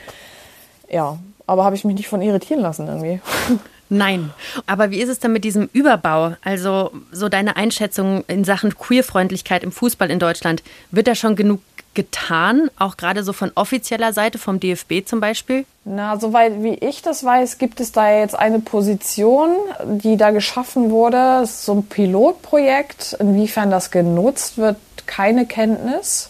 [0.90, 3.22] Ja, aber habe ich mich nicht von irritieren lassen irgendwie.
[3.90, 4.32] Nein.
[4.66, 6.36] Aber wie ist es denn mit diesem Überbau?
[6.44, 10.64] Also so deine Einschätzung in Sachen Queerfreundlichkeit im Fußball in Deutschland.
[10.92, 11.62] Wird da schon genug
[11.98, 15.66] getan, auch gerade so von offizieller Seite, vom DFB zum Beispiel?
[15.84, 20.92] Na, soweit wie ich das weiß, gibt es da jetzt eine Position, die da geschaffen
[20.92, 21.44] wurde.
[21.48, 23.18] So ein Pilotprojekt.
[23.20, 26.30] Inwiefern das genutzt wird, keine Kenntnis.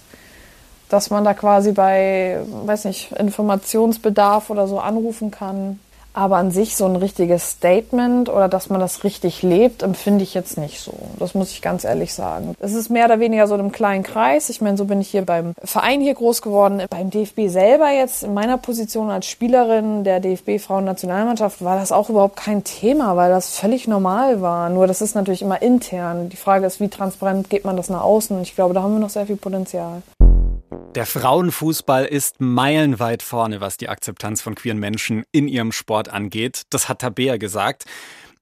[0.88, 5.82] Dass man da quasi bei, weiß nicht, Informationsbedarf oder so anrufen kann.
[6.18, 10.34] Aber an sich so ein richtiges Statement oder dass man das richtig lebt, empfinde ich
[10.34, 10.92] jetzt nicht so.
[11.20, 12.56] Das muss ich ganz ehrlich sagen.
[12.60, 14.50] Es ist mehr oder weniger so in einem kleinen Kreis.
[14.50, 16.82] Ich meine, so bin ich hier beim Verein hier groß geworden.
[16.90, 22.10] Beim DFB selber jetzt in meiner Position als Spielerin der DFB Frauennationalmannschaft war das auch
[22.10, 24.72] überhaupt kein Thema, weil das völlig normal war.
[24.72, 26.30] Nur das ist natürlich immer intern.
[26.30, 28.36] Die Frage ist, wie transparent geht man das nach außen?
[28.36, 30.02] Und ich glaube, da haben wir noch sehr viel Potenzial.
[30.96, 36.64] Der Frauenfußball ist meilenweit vorne, was die Akzeptanz von queeren Menschen in ihrem Sport angeht.
[36.70, 37.86] Das hat Tabea gesagt.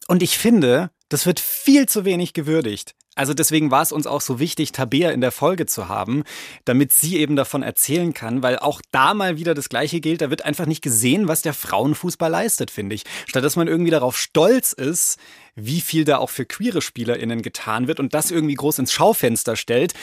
[0.08, 2.96] Und ich finde, das wird viel zu wenig gewürdigt.
[3.16, 6.24] Also deswegen war es uns auch so wichtig, Tabea in der Folge zu haben,
[6.66, 10.22] damit sie eben davon erzählen kann, weil auch da mal wieder das Gleiche gilt.
[10.22, 13.04] Da wird einfach nicht gesehen, was der Frauenfußball leistet, finde ich.
[13.26, 15.18] Statt dass man irgendwie darauf stolz ist,
[15.56, 19.56] wie viel da auch für queere SpielerInnen getan wird und das irgendwie groß ins Schaufenster
[19.56, 19.94] stellt,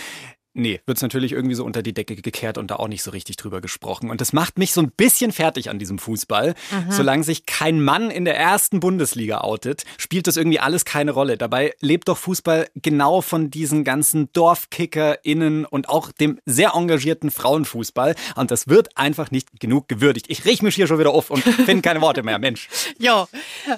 [0.55, 3.11] Nee, wird es natürlich irgendwie so unter die Decke gekehrt und da auch nicht so
[3.11, 4.11] richtig drüber gesprochen.
[4.11, 6.55] Und das macht mich so ein bisschen fertig an diesem Fußball.
[6.71, 6.93] Mhm.
[6.93, 11.39] Solange sich kein Mann in der ersten Bundesliga outet, spielt das irgendwie alles keine Rolle.
[11.39, 18.15] Dabei lebt doch Fußball genau von diesen ganzen DorfkickerInnen und auch dem sehr engagierten Frauenfußball.
[18.37, 20.27] Und das wird einfach nicht genug gewürdigt.
[20.29, 22.69] Ich riech mich hier schon wieder auf und finde keine Worte mehr, Mensch.
[22.99, 23.27] Jo,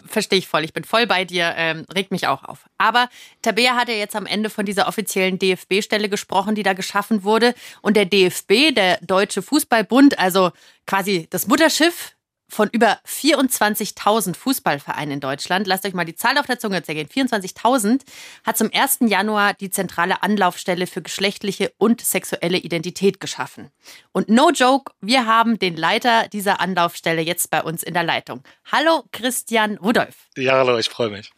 [0.08, 0.64] verstehe ich voll.
[0.64, 1.54] Ich bin voll bei dir.
[1.56, 2.64] Ähm, regt mich auch auf.
[2.78, 3.08] Aber
[3.42, 7.54] Tabea hat ja jetzt am Ende von dieser offiziellen DFB-Stelle gesprochen, die da geschaffen wurde.
[7.82, 10.50] Und der DFB, der Deutsche Fußballbund, also
[10.86, 12.14] quasi das Mutterschiff
[12.48, 17.08] von über 24.000 Fußballvereinen in Deutschland, lasst euch mal die Zahl auf der Zunge zergehen,
[17.08, 18.02] 24.000,
[18.44, 18.98] hat zum 1.
[19.00, 23.70] Januar die zentrale Anlaufstelle für geschlechtliche und sexuelle Identität geschaffen.
[24.12, 28.42] Und no joke, wir haben den Leiter dieser Anlaufstelle jetzt bei uns in der Leitung.
[28.70, 30.28] Hallo Christian Rudolf.
[30.36, 31.32] Ja, hallo, ich freue mich.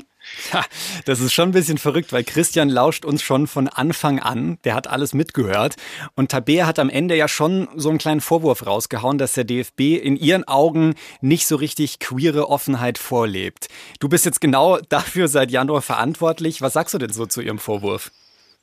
[0.52, 0.64] Ja,
[1.04, 4.58] das ist schon ein bisschen verrückt, weil Christian lauscht uns schon von Anfang an.
[4.64, 5.76] Der hat alles mitgehört.
[6.14, 9.80] Und Tabea hat am Ende ja schon so einen kleinen Vorwurf rausgehauen, dass der DFB
[10.02, 13.68] in ihren Augen nicht so richtig queere Offenheit vorlebt.
[14.00, 16.60] Du bist jetzt genau dafür seit Januar verantwortlich.
[16.62, 18.10] Was sagst du denn so zu ihrem Vorwurf?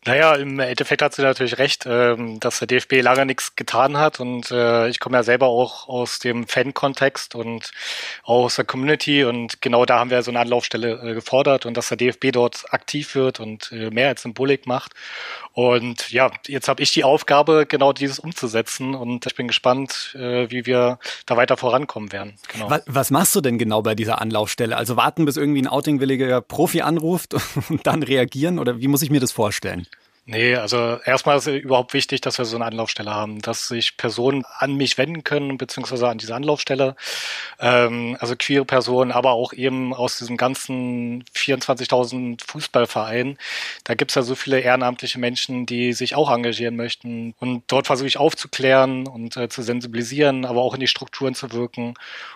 [0.06, 4.20] Naja, im Endeffekt hat sie natürlich recht, ähm, dass der DFB lange nichts getan hat
[4.20, 7.72] und äh, ich komme ja selber auch aus dem Fan-Kontext und
[8.24, 11.78] auch aus der Community und genau da haben wir so eine Anlaufstelle äh, gefordert und
[11.78, 14.92] dass der DFB dort aktiv wird und äh, mehr als Symbolik macht
[15.54, 20.66] und ja, jetzt habe ich die Aufgabe, genau dieses umzusetzen und ich bin gespannt, wie
[20.66, 22.34] wir da weiter vorankommen werden.
[22.52, 22.72] Genau.
[22.72, 24.76] Was, was machst du denn genau bei dieser Anlaufstelle?
[24.76, 27.36] Also warten, bis irgendwie ein outingwilliger Profi anruft
[27.70, 29.86] und dann reagieren oder wie muss ich mir das vorstellen?
[30.26, 34.46] Nee, also erstmal ist überhaupt wichtig, dass wir so eine Anlaufstelle haben, dass sich Personen
[34.58, 36.96] an mich wenden können, beziehungsweise an diese Anlaufstelle.
[37.60, 43.38] Ähm, also queere Personen, aber auch eben aus diesem ganzen 24.000 Fußballverein.
[43.84, 47.34] Da gibt's ja so viele ehrenamtliche Menschen, die sich auch engagieren möchten.
[47.40, 51.52] Und dort versuche ich aufzuklären und äh, zu sensibilisieren, aber auch in die Strukturen zu
[51.52, 51.96] wirken.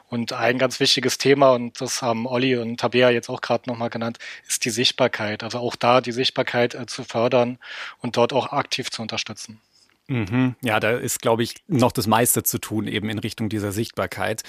[0.09, 3.89] Und ein ganz wichtiges Thema, und das haben Olli und Tabea jetzt auch gerade nochmal
[3.89, 5.43] genannt, ist die Sichtbarkeit.
[5.43, 7.59] Also auch da die Sichtbarkeit äh, zu fördern
[7.99, 9.61] und dort auch aktiv zu unterstützen.
[10.09, 10.55] Mhm.
[10.61, 14.43] Ja, da ist, glaube ich, noch das meiste zu tun, eben in Richtung dieser Sichtbarkeit.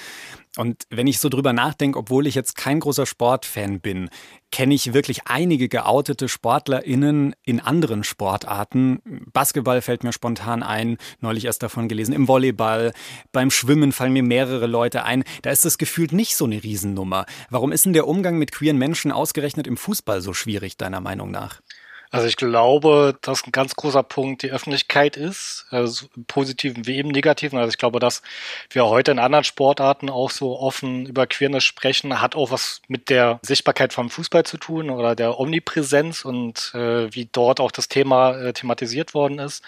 [0.56, 4.08] Und wenn ich so drüber nachdenke, obwohl ich jetzt kein großer Sportfan bin,
[4.52, 9.00] kenne ich wirklich einige geoutete SportlerInnen in anderen Sportarten.
[9.32, 12.92] Basketball fällt mir spontan ein, neulich erst davon gelesen, im Volleyball,
[13.32, 15.24] beim Schwimmen fallen mir mehrere Leute ein.
[15.42, 17.26] Da ist das gefühlt nicht so eine Riesennummer.
[17.50, 21.32] Warum ist denn der Umgang mit queeren Menschen ausgerechnet im Fußball so schwierig, deiner Meinung
[21.32, 21.60] nach?
[22.10, 26.98] Also ich glaube, dass ein ganz großer Punkt die Öffentlichkeit ist, also im positiven wie
[26.98, 27.58] im negativen.
[27.58, 28.22] Also ich glaube, dass
[28.70, 33.10] wir heute in anderen Sportarten auch so offen über Queerness sprechen, hat auch was mit
[33.10, 37.88] der Sichtbarkeit vom Fußball zu tun oder der Omnipräsenz und äh, wie dort auch das
[37.88, 39.62] Thema äh, thematisiert worden ist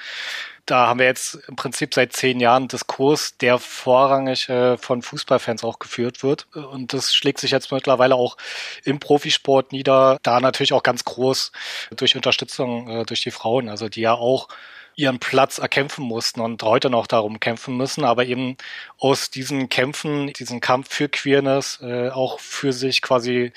[0.71, 5.65] da haben wir jetzt im Prinzip seit zehn Jahren Diskurs, der vorrangig äh, von Fußballfans
[5.65, 6.47] auch geführt wird.
[6.55, 8.37] Und das schlägt sich jetzt mittlerweile auch
[8.85, 11.51] im Profisport nieder, da natürlich auch ganz groß
[11.97, 14.49] durch Unterstützung äh, durch die Frauen, also die ja auch
[14.97, 18.57] ihren Platz erkämpfen mussten und heute noch darum kämpfen müssen, aber eben
[18.99, 23.53] aus diesen Kämpfen, diesen Kampf für Queerness äh, auch für sich quasi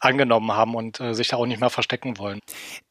[0.00, 2.40] angenommen haben und äh, sich da auch nicht mehr verstecken wollen.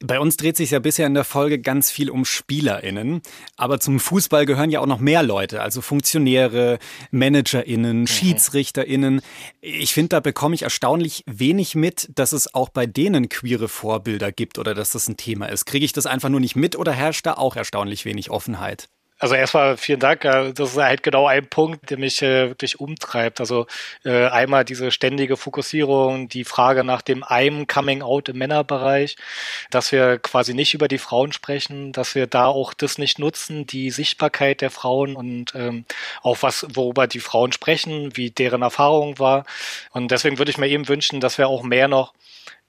[0.03, 3.21] Bei uns dreht sich ja bisher in der Folge ganz viel um SpielerInnen,
[3.55, 6.79] aber zum Fußball gehören ja auch noch mehr Leute, also Funktionäre,
[7.11, 8.07] ManagerInnen, mhm.
[8.07, 9.21] SchiedsrichterInnen.
[9.61, 14.31] Ich finde, da bekomme ich erstaunlich wenig mit, dass es auch bei denen queere Vorbilder
[14.31, 15.65] gibt oder dass das ein Thema ist.
[15.65, 18.89] Kriege ich das einfach nur nicht mit oder herrscht da auch erstaunlich wenig Offenheit?
[19.19, 20.21] Also erstmal vielen Dank.
[20.21, 23.39] Das ist halt genau ein Punkt, der mich äh, wirklich umtreibt.
[23.39, 23.65] Also
[24.05, 29.15] äh, einmal diese ständige Fokussierung, die Frage nach dem einem Coming Out im Männerbereich,
[29.71, 33.65] dass wir quasi nicht über die Frauen sprechen, dass wir da auch das nicht nutzen,
[33.65, 35.85] die Sichtbarkeit der Frauen und ähm,
[36.21, 39.45] auch was, worüber die Frauen sprechen, wie deren Erfahrung war.
[39.91, 42.13] Und deswegen würde ich mir eben wünschen, dass wir auch mehr noch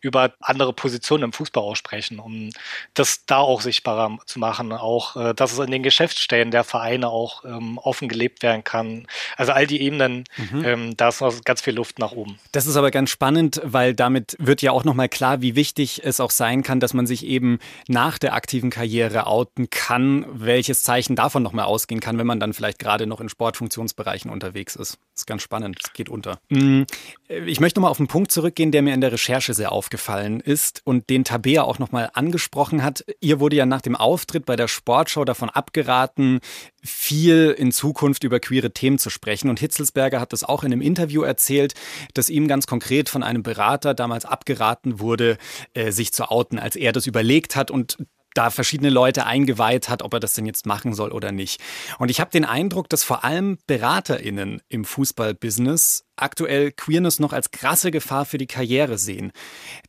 [0.01, 2.51] über andere Positionen im Fußball aussprechen, um
[2.95, 7.09] das da auch sichtbarer zu machen, auch äh, dass es in den Geschäftsstellen der Vereine
[7.09, 9.07] auch ähm, offen gelebt werden kann.
[9.37, 10.65] Also all die Ebenen, mhm.
[10.65, 12.39] ähm, da ist noch ganz viel Luft nach oben.
[12.53, 16.21] Das ist aber ganz spannend, weil damit wird ja auch nochmal klar, wie wichtig es
[16.21, 17.59] auch sein kann, dass man sich eben
[17.89, 22.53] nach der aktiven Karriere outen kann, welches Zeichen davon nochmal ausgehen kann, wenn man dann
[22.53, 24.99] vielleicht gerade noch in Sportfunktionsbereichen unterwegs ist.
[25.15, 26.39] Das ist ganz spannend, es geht unter.
[26.51, 26.83] Mm,
[27.29, 30.41] ich möchte nochmal auf einen Punkt zurückgehen, der mir in der Recherche sehr aufgefallen aufgefallen
[30.41, 33.07] ist und den Tabea auch nochmal angesprochen hat.
[33.21, 36.41] Ihr wurde ja nach dem Auftritt bei der Sportschau davon abgeraten,
[36.85, 39.49] viel in Zukunft über queere Themen zu sprechen.
[39.49, 41.73] Und Hitzelsberger hat das auch in einem Interview erzählt,
[42.13, 45.39] dass ihm ganz konkret von einem Berater damals abgeraten wurde,
[45.73, 47.97] äh, sich zu outen, als er das überlegt hat und
[48.39, 51.61] da verschiedene Leute eingeweiht hat, ob er das denn jetzt machen soll oder nicht.
[51.99, 57.51] Und ich habe den Eindruck, dass vor allem BeraterInnen im Fußballbusiness aktuell Queerness noch als
[57.51, 59.33] krasse Gefahr für die Karriere sehen.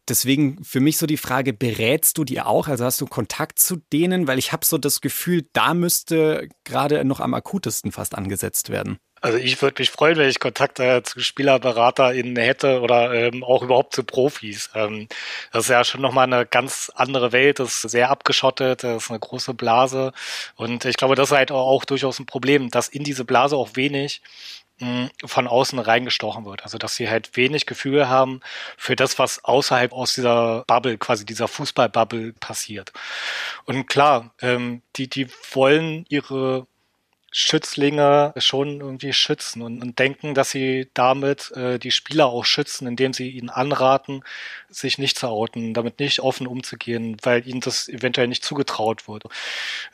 [0.07, 2.67] Deswegen für mich so die Frage, berätst du die auch?
[2.67, 4.27] Also hast du Kontakt zu denen?
[4.27, 8.97] Weil ich habe so das Gefühl, da müsste gerade noch am akutesten fast angesetzt werden.
[9.21, 13.63] Also ich würde mich freuen, wenn ich Kontakt äh, zu SpielerberaterInnen hätte oder ähm, auch
[13.63, 14.69] überhaupt zu Profis.
[14.75, 15.07] Ähm,
[15.51, 19.09] das ist ja schon nochmal eine ganz andere Welt, das ist sehr abgeschottet, das ist
[19.09, 20.13] eine große Blase.
[20.55, 23.75] Und ich glaube, das ist halt auch, durchaus ein Problem, dass in diese Blase auch
[23.75, 24.21] wenig
[24.79, 26.63] mh, von außen reingestochen wird.
[26.63, 28.41] Also dass sie halt wenig Gefühl haben
[28.77, 32.91] für das, was außerhalb aus dieser Bubble, quasi dieser Fußballbubble passiert.
[33.65, 36.67] Und klar, ähm, die, die wollen ihre
[37.31, 42.87] Schützlinge schon irgendwie schützen und, und denken, dass sie damit äh, die Spieler auch schützen,
[42.87, 44.23] indem sie ihnen anraten,
[44.69, 49.29] sich nicht zu outen, damit nicht offen umzugehen, weil ihnen das eventuell nicht zugetraut wurde.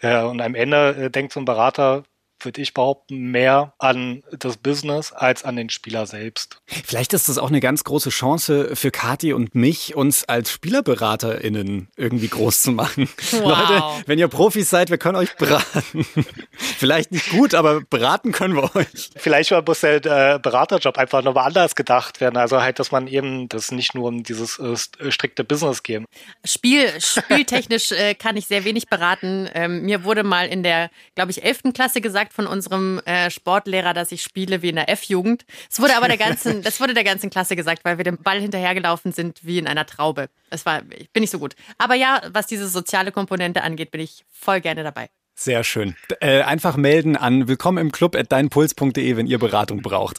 [0.01, 2.03] Äh, und am Ende äh, denkt so ein Berater,
[2.41, 6.61] würde ich behaupten, mehr an das Business als an den Spieler selbst.
[6.65, 11.89] Vielleicht ist das auch eine ganz große Chance für Kati und mich, uns als SpielerberaterInnen
[11.95, 13.09] irgendwie groß zu machen.
[13.35, 13.41] Wow.
[13.43, 16.05] Leute, wenn ihr Profis seid, wir können euch beraten.
[16.77, 19.09] Vielleicht nicht gut, aber beraten können wir euch.
[19.15, 22.37] Vielleicht muss der äh, Beraterjob einfach nochmal anders gedacht werden.
[22.37, 26.05] Also halt, dass man eben das nicht nur um dieses äh, äh strikte Business geht.
[26.45, 29.49] Spiel, spieltechnisch äh, kann ich sehr wenig beraten.
[29.53, 33.29] Ähm, mir wurde mal in der, glaube ich, elften Klasse gesagt, gesagt von unserem äh,
[33.29, 35.45] Sportlehrer, dass ich spiele wie in der F-Jugend.
[35.69, 38.39] Es wurde aber der ganzen, das wurde der ganzen Klasse gesagt, weil wir dem Ball
[38.39, 40.29] hinterhergelaufen sind wie in einer Traube.
[40.49, 41.55] Es war, ich bin nicht so gut.
[41.77, 45.09] Aber ja, was diese soziale Komponente angeht, bin ich voll gerne dabei.
[45.37, 45.95] Sehr schön.
[46.21, 50.17] Äh, einfach melden an willkommen im Club at deinpuls.de, wenn ihr Beratung braucht.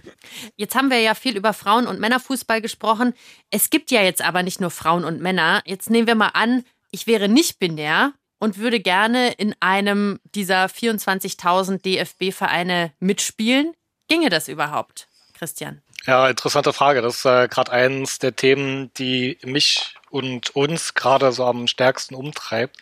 [0.56, 3.14] jetzt haben wir ja viel über Frauen- und Männerfußball gesprochen.
[3.50, 5.62] Es gibt ja jetzt aber nicht nur Frauen und Männer.
[5.64, 10.66] Jetzt nehmen wir mal an, ich wäre nicht binär und würde gerne in einem dieser
[10.66, 13.74] 24.000 DFB-Vereine mitspielen.
[14.08, 15.82] Ginge das überhaupt, Christian?
[16.06, 17.02] Ja, interessante Frage.
[17.02, 22.14] Das ist äh, gerade eines der Themen, die mich und uns gerade so am stärksten
[22.14, 22.76] umtreibt.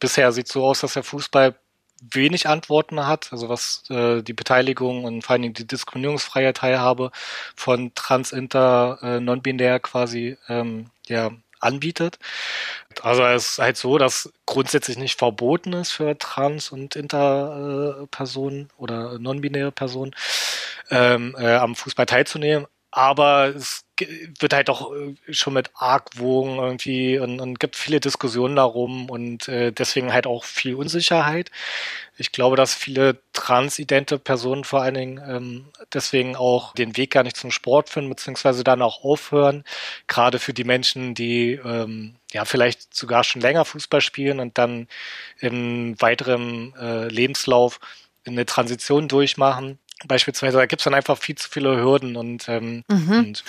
[0.00, 1.54] Bisher sieht es so aus, dass der Fußball
[2.00, 7.10] wenig Antworten hat, also was äh, die Beteiligung und vor allen Dingen die diskriminierungsfreie Teilhabe
[7.54, 11.30] von trans, inter, äh, non-binär quasi ähm, ja,
[11.66, 12.18] anbietet.
[13.02, 19.18] Also es ist halt so, dass grundsätzlich nicht verboten ist für trans- und inter-Personen oder
[19.18, 20.14] non-binäre Personen
[20.90, 23.84] ähm, äh, am Fußball teilzunehmen, aber es
[24.40, 29.48] wird halt auch äh, schon mit Argwogen irgendwie und, und gibt viele Diskussionen darum und
[29.48, 31.50] äh, deswegen halt auch viel Unsicherheit.
[32.16, 37.22] Ich glaube, dass viele transidente Personen vor allen Dingen ähm, deswegen auch den Weg gar
[37.22, 39.64] nicht zum Sport finden, beziehungsweise dann auch aufhören.
[40.06, 44.88] Gerade für die Menschen, die ähm, ja vielleicht sogar schon länger Fußball spielen und dann
[45.38, 47.78] im weiteren äh, Lebenslauf
[48.24, 52.84] eine Transition durchmachen Beispielsweise, da gibt es dann einfach viel zu viele Hürden und, ähm,
[52.88, 53.18] mhm.
[53.18, 53.44] und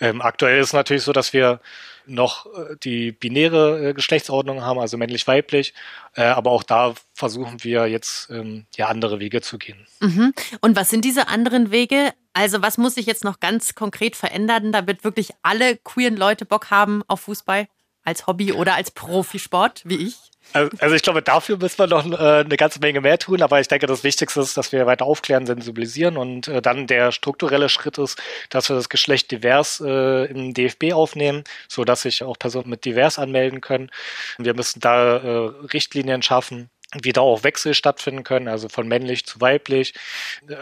[0.00, 1.60] ähm, aktuell ist es natürlich so, dass wir
[2.06, 5.74] noch äh, die binäre äh, Geschlechtsordnung haben, also männlich-weiblich,
[6.14, 9.86] äh, aber auch da versuchen wir jetzt ähm, ja andere Wege zu gehen.
[10.00, 10.32] Mhm.
[10.60, 12.12] Und was sind diese anderen Wege?
[12.32, 16.70] Also was muss sich jetzt noch ganz konkret verändern, damit wirklich alle queeren Leute Bock
[16.70, 17.66] haben auf Fußball
[18.04, 20.16] als Hobby oder als Profisport, wie ich?
[20.52, 23.60] Also, also ich glaube, dafür müssen wir noch äh, eine ganze Menge mehr tun, aber
[23.60, 27.68] ich denke, das Wichtigste ist, dass wir weiter aufklären, sensibilisieren und äh, dann der strukturelle
[27.68, 28.20] Schritt ist,
[28.50, 32.84] dass wir das Geschlecht divers äh, im DFB aufnehmen, so dass sich auch Personen mit
[32.84, 33.90] divers anmelden können.
[34.38, 36.70] Wir müssen da äh, Richtlinien schaffen,
[37.02, 39.94] wie da auch Wechsel stattfinden können, also von männlich zu weiblich,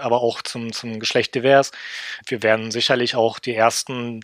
[0.00, 1.72] aber auch zum, zum Geschlecht divers.
[2.26, 4.20] Wir werden sicherlich auch die ersten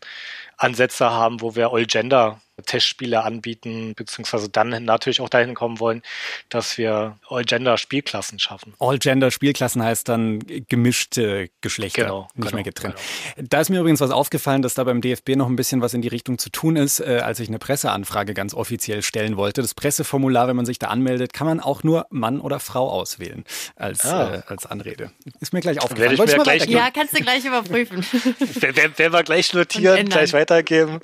[0.57, 6.03] Ansätze haben, wo wir All Gender Testspiele anbieten, beziehungsweise dann natürlich auch dahin kommen wollen,
[6.49, 8.75] dass wir All-Gender-Spielklassen schaffen.
[8.79, 12.97] All-Gender-Spielklassen heißt dann gemischte Geschlechter, genau, nicht genau, mehr getrennt.
[13.37, 13.49] Genau.
[13.51, 16.03] Da ist mir übrigens was aufgefallen, dass da beim DFB noch ein bisschen was in
[16.03, 19.63] die Richtung zu tun ist, äh, als ich eine Presseanfrage ganz offiziell stellen wollte.
[19.63, 23.45] Das Presseformular, wenn man sich da anmeldet, kann man auch nur Mann oder Frau auswählen
[23.77, 24.37] als, ah.
[24.37, 25.11] äh, als Anrede.
[25.41, 26.13] Ist mir gleich aufgefallen.
[26.13, 27.99] Ich mir gleich ja, kannst du gleich überprüfen.
[28.61, 31.01] Werden wir gleich notieren, gleich weitergeben.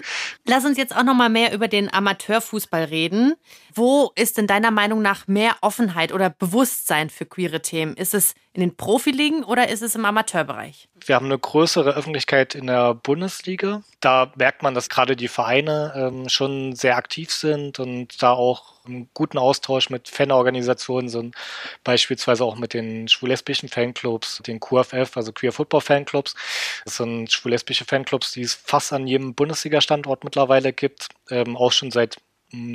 [0.47, 3.35] Lass uns jetzt auch noch mal mehr mehr über den Amateurfußball reden.
[3.77, 7.97] Wo ist in deiner Meinung nach mehr Offenheit oder Bewusstsein für queere Themen?
[7.97, 10.89] Ist es in den Profiligen oder ist es im Amateurbereich?
[11.05, 13.83] Wir haben eine größere Öffentlichkeit in der Bundesliga.
[13.99, 18.75] Da merkt man, dass gerade die Vereine ähm, schon sehr aktiv sind und da auch
[18.87, 21.35] einen guten Austausch mit Fanorganisationen sind,
[21.83, 26.37] beispielsweise auch mit den schwul-lesbischen Fanclubs, den QFF, also Queer Football Fanclubs.
[26.85, 31.91] Das sind schwul-lesbische Fanclubs, die es fast an jedem Bundesliga-Standort mittlerweile gibt, ähm, auch schon
[31.91, 32.19] seit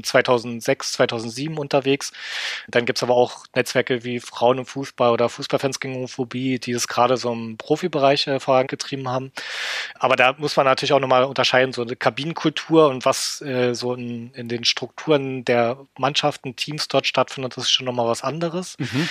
[0.03, 2.11] 2006, 2007 unterwegs.
[2.67, 6.73] Dann gibt es aber auch Netzwerke wie Frauen im Fußball oder Fußballfans gegen Homophobie, die
[6.73, 9.31] das gerade so im Profibereich äh, vorangetrieben haben.
[9.95, 13.93] Aber da muss man natürlich auch nochmal unterscheiden, so eine Kabinenkultur und was äh, so
[13.93, 18.77] in, in, den Strukturen der Mannschaften, Teams dort stattfindet, das ist schon nochmal was anderes.
[18.79, 19.09] Mhm.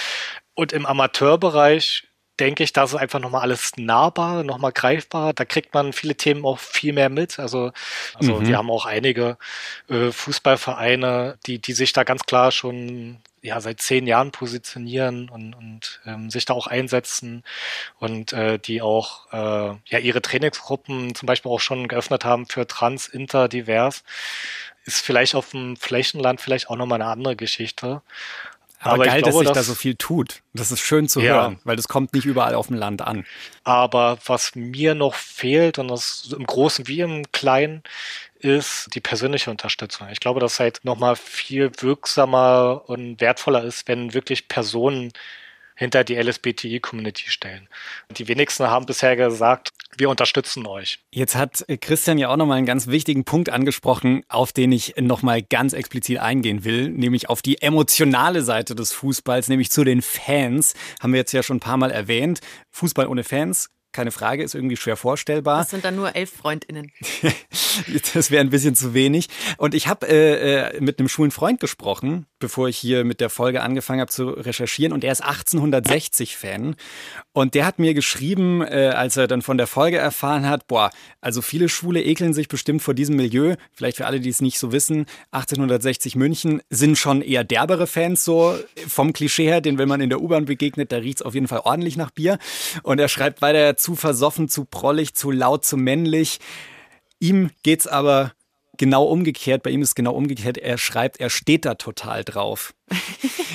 [0.54, 2.07] Und im Amateurbereich
[2.40, 5.32] denke ich, da ist einfach nochmal alles nahbar, nochmal greifbar.
[5.32, 7.38] Da kriegt man viele Themen auch viel mehr mit.
[7.38, 7.72] Also,
[8.14, 8.46] also mhm.
[8.46, 9.36] wir haben auch einige
[9.88, 15.54] äh, Fußballvereine, die, die sich da ganz klar schon ja seit zehn Jahren positionieren und,
[15.54, 17.44] und ähm, sich da auch einsetzen
[17.98, 22.66] und äh, die auch äh, ja ihre Trainingsgruppen zum Beispiel auch schon geöffnet haben für
[22.66, 24.04] Trans, Inter, Divers.
[24.84, 28.02] Ist vielleicht auf dem Flächenland vielleicht auch nochmal eine andere Geschichte.
[28.80, 30.42] Aber, aber geil, glaube, dass sich da so viel tut.
[30.54, 31.34] Das ist schön zu ja.
[31.34, 33.26] hören, weil das kommt nicht überall auf dem Land an.
[33.64, 37.82] Aber was mir noch fehlt, und das im Großen wie im Kleinen,
[38.38, 40.08] ist die persönliche Unterstützung.
[40.12, 45.12] Ich glaube, dass halt nochmal viel wirksamer und wertvoller ist, wenn wirklich Personen
[45.78, 47.68] hinter die LSBTI-Community stellen.
[48.10, 50.98] Die wenigsten haben bisher gesagt, wir unterstützen euch.
[51.12, 55.40] Jetzt hat Christian ja auch nochmal einen ganz wichtigen Punkt angesprochen, auf den ich nochmal
[55.40, 60.74] ganz explizit eingehen will, nämlich auf die emotionale Seite des Fußballs, nämlich zu den Fans.
[61.00, 62.40] Haben wir jetzt ja schon ein paar Mal erwähnt.
[62.72, 65.58] Fußball ohne Fans keine Frage, ist irgendwie schwer vorstellbar.
[65.58, 66.92] Das sind dann nur elf FreundInnen.
[68.14, 69.28] das wäre ein bisschen zu wenig.
[69.56, 73.28] Und ich habe äh, äh, mit einem schwulen Freund gesprochen, bevor ich hier mit der
[73.28, 74.92] Folge angefangen habe zu recherchieren.
[74.92, 76.76] Und er ist 1860-Fan.
[77.32, 80.90] Und der hat mir geschrieben, äh, als er dann von der Folge erfahren hat, boah,
[81.20, 83.56] also viele Schwule ekeln sich bestimmt vor diesem Milieu.
[83.72, 88.24] Vielleicht für alle, die es nicht so wissen, 1860 München sind schon eher derbere Fans
[88.24, 91.34] so vom Klischee her, den wenn man in der U-Bahn begegnet, da riecht es auf
[91.34, 92.38] jeden Fall ordentlich nach Bier.
[92.84, 96.38] Und er schreibt weiter, zu versoffen, zu prollig, zu laut, zu männlich.
[97.20, 98.32] Ihm geht's aber
[98.76, 99.62] genau umgekehrt.
[99.62, 100.56] Bei ihm ist es genau umgekehrt.
[100.56, 102.74] Er schreibt, er steht da total drauf.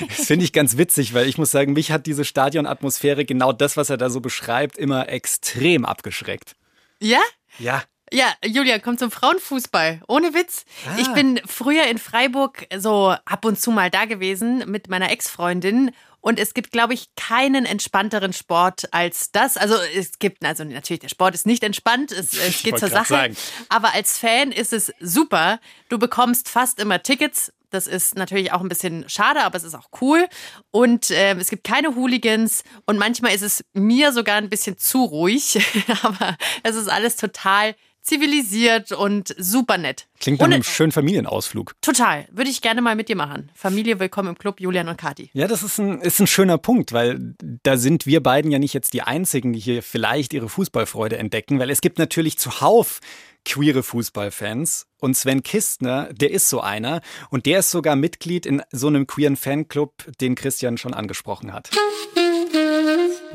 [0.08, 3.76] Das finde ich ganz witzig, weil ich muss sagen, mich hat diese Stadionatmosphäre, genau das,
[3.76, 6.56] was er da so beschreibt, immer extrem abgeschreckt.
[7.00, 7.20] Ja?
[7.58, 7.82] Ja.
[8.12, 10.02] Ja, Julia, komm zum Frauenfußball.
[10.08, 10.64] Ohne Witz.
[10.86, 10.96] Ah.
[10.98, 15.90] Ich bin früher in Freiburg so ab und zu mal da gewesen mit meiner Ex-Freundin.
[16.20, 19.58] Und es gibt, glaube ich, keinen entspannteren Sport als das.
[19.58, 23.08] Also es gibt, also natürlich, der Sport ist nicht entspannt, es, es geht zur Sache.
[23.08, 23.36] sagen.
[23.68, 25.60] Aber als Fan ist es super.
[25.88, 27.52] Du bekommst fast immer Tickets.
[27.68, 30.26] Das ist natürlich auch ein bisschen schade, aber es ist auch cool.
[30.70, 35.04] Und ähm, es gibt keine Hooligans und manchmal ist es mir sogar ein bisschen zu
[35.04, 35.58] ruhig.
[36.02, 37.74] aber es ist alles total
[38.04, 40.06] zivilisiert und super nett.
[40.20, 41.74] Klingt nach einem schönen Familienausflug.
[41.80, 42.26] Total.
[42.30, 43.50] Würde ich gerne mal mit dir machen.
[43.54, 45.30] Familie willkommen im Club, Julian und Kati.
[45.32, 48.74] Ja, das ist ein, ist ein schöner Punkt, weil da sind wir beiden ja nicht
[48.74, 53.00] jetzt die Einzigen, die hier vielleicht ihre Fußballfreude entdecken, weil es gibt natürlich zuhauf
[53.44, 57.00] queere Fußballfans und Sven Kistner, der ist so einer
[57.30, 61.70] und der ist sogar Mitglied in so einem queeren Fanclub, den Christian schon angesprochen hat.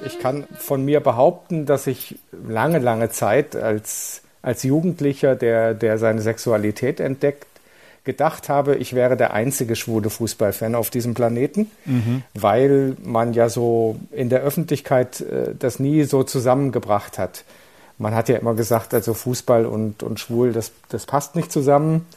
[0.05, 5.99] Ich kann von mir behaupten, dass ich lange, lange Zeit als, als Jugendlicher, der, der
[5.99, 7.45] seine Sexualität entdeckt,
[8.03, 11.69] gedacht habe, ich wäre der einzige schwule Fußballfan auf diesem Planeten,
[12.33, 17.43] weil man ja so in der Öffentlichkeit äh, das nie so zusammengebracht hat.
[17.99, 22.07] Man hat ja immer gesagt, also Fußball und, und schwul, das, das passt nicht zusammen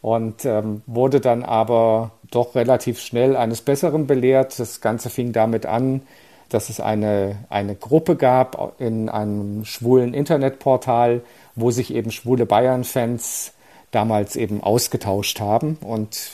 [0.00, 4.58] und ähm, wurde dann aber doch relativ schnell eines Besseren belehrt.
[4.58, 6.00] Das Ganze fing damit an,
[6.48, 11.20] dass es eine, eine Gruppe gab in einem schwulen Internetportal,
[11.56, 13.52] wo sich eben schwule Bayern-Fans
[13.90, 15.78] damals eben ausgetauscht haben.
[15.80, 16.30] Und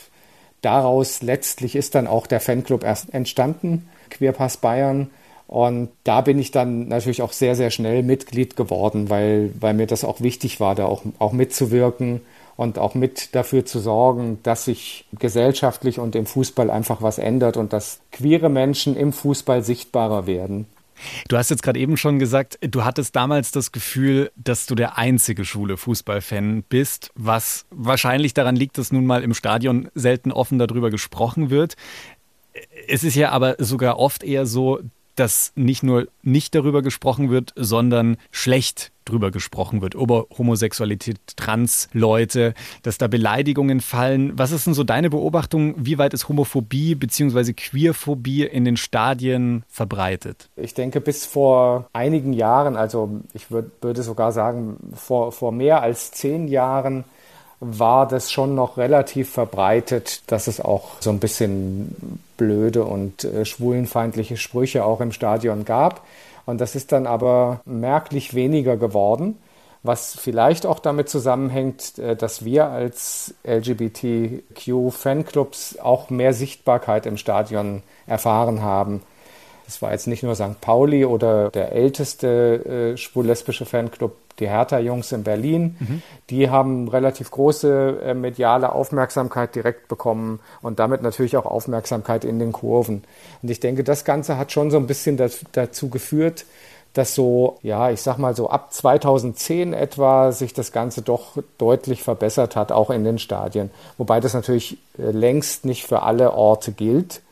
[0.62, 5.10] daraus letztlich ist dann auch der Fanclub erst entstanden, Queerpass Bayern.
[5.46, 9.86] Und da bin ich dann natürlich auch sehr, sehr schnell Mitglied geworden, weil, weil mir
[9.86, 12.20] das auch wichtig war, da auch, auch mitzuwirken
[12.56, 17.56] und auch mit dafür zu sorgen, dass sich gesellschaftlich und im Fußball einfach was ändert
[17.56, 20.66] und dass queere Menschen im Fußball sichtbarer werden.
[21.28, 24.98] Du hast jetzt gerade eben schon gesagt, du hattest damals das Gefühl, dass du der
[24.98, 30.58] einzige schwule Fußballfan bist, was wahrscheinlich daran liegt, dass nun mal im Stadion selten offen
[30.58, 31.76] darüber gesprochen wird.
[32.88, 34.80] Es ist ja aber sogar oft eher so,
[35.16, 42.54] dass nicht nur nicht darüber gesprochen wird, sondern schlecht drüber gesprochen wird, über Homosexualität, Trans-Leute,
[42.82, 44.38] dass da Beleidigungen fallen.
[44.38, 45.74] Was ist denn so deine Beobachtung?
[45.76, 47.52] Wie weit ist Homophobie bzw.
[47.52, 50.48] Queerphobie in den Stadien verbreitet?
[50.56, 55.82] Ich denke, bis vor einigen Jahren, also ich würd, würde sogar sagen, vor, vor mehr
[55.82, 57.04] als zehn Jahren,
[57.60, 63.44] war das schon noch relativ verbreitet, dass es auch so ein bisschen blöde und äh,
[63.44, 66.02] schwulenfeindliche Sprüche auch im Stadion gab.
[66.46, 69.36] Und das ist dann aber merklich weniger geworden,
[69.82, 77.82] was vielleicht auch damit zusammenhängt, äh, dass wir als LGBTQ-Fanclubs auch mehr Sichtbarkeit im Stadion
[78.06, 79.02] erfahren haben.
[79.66, 80.60] Das war jetzt nicht nur St.
[80.60, 85.76] Pauli oder der älteste äh, schwul-lesbische Fanclub, die Hertha-Jungs in Berlin.
[86.30, 92.38] Die haben relativ große äh, mediale Aufmerksamkeit direkt bekommen und damit natürlich auch Aufmerksamkeit in
[92.38, 93.04] den Kurven.
[93.42, 96.44] Und ich denke, das Ganze hat schon so ein bisschen das, dazu geführt,
[96.92, 102.02] dass so, ja, ich sag mal so ab 2010 etwa sich das Ganze doch deutlich
[102.02, 103.70] verbessert hat, auch in den Stadien.
[103.96, 107.22] Wobei das natürlich äh, längst nicht für alle Orte gilt.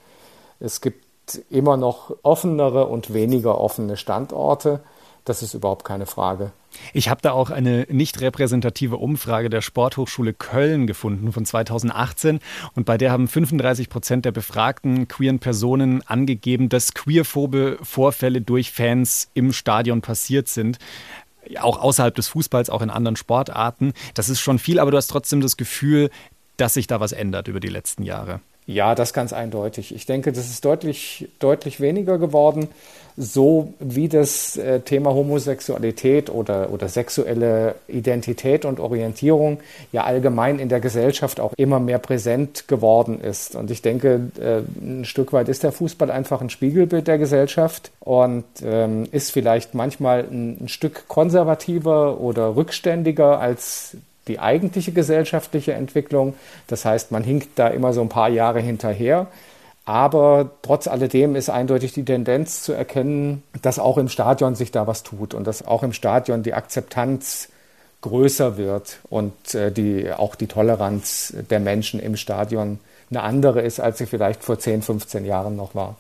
[0.61, 1.05] Es gibt
[1.51, 4.81] immer noch offenere und weniger offene Standorte.
[5.29, 6.53] Das ist überhaupt keine Frage.
[6.95, 12.41] Ich habe da auch eine nicht repräsentative Umfrage der Sporthochschule Köln gefunden von 2018
[12.75, 18.73] und bei der haben 35 Prozent der befragten queeren Personen angegeben, dass queerphobe Vorfälle durch
[18.73, 20.79] Fans im Stadion passiert sind.
[21.61, 23.93] Auch außerhalb des Fußballs, auch in anderen Sportarten.
[24.15, 26.09] Das ist schon viel, aber du hast trotzdem das Gefühl,
[26.57, 28.41] dass sich da was ändert über die letzten Jahre.
[28.69, 29.95] Ja, das ganz eindeutig.
[29.95, 32.69] Ich denke, das ist deutlich, deutlich weniger geworden
[33.21, 39.59] so wie das äh, Thema Homosexualität oder, oder sexuelle Identität und Orientierung
[39.91, 43.57] ja allgemein in der Gesellschaft auch immer mehr präsent geworden ist.
[43.57, 47.91] Und ich denke, äh, ein Stück weit ist der Fußball einfach ein Spiegelbild der Gesellschaft
[47.99, 53.97] und ähm, ist vielleicht manchmal ein, ein Stück konservativer oder rückständiger als
[54.29, 56.35] die eigentliche gesellschaftliche Entwicklung.
[56.67, 59.27] Das heißt, man hinkt da immer so ein paar Jahre hinterher.
[59.85, 64.87] Aber trotz alledem ist eindeutig die Tendenz zu erkennen, dass auch im Stadion sich da
[64.87, 67.49] was tut und dass auch im Stadion die Akzeptanz
[68.03, 72.79] größer wird und äh, die, auch die Toleranz der Menschen im Stadion
[73.11, 75.97] eine andere ist, als sie vielleicht vor 10, 15 Jahren noch war.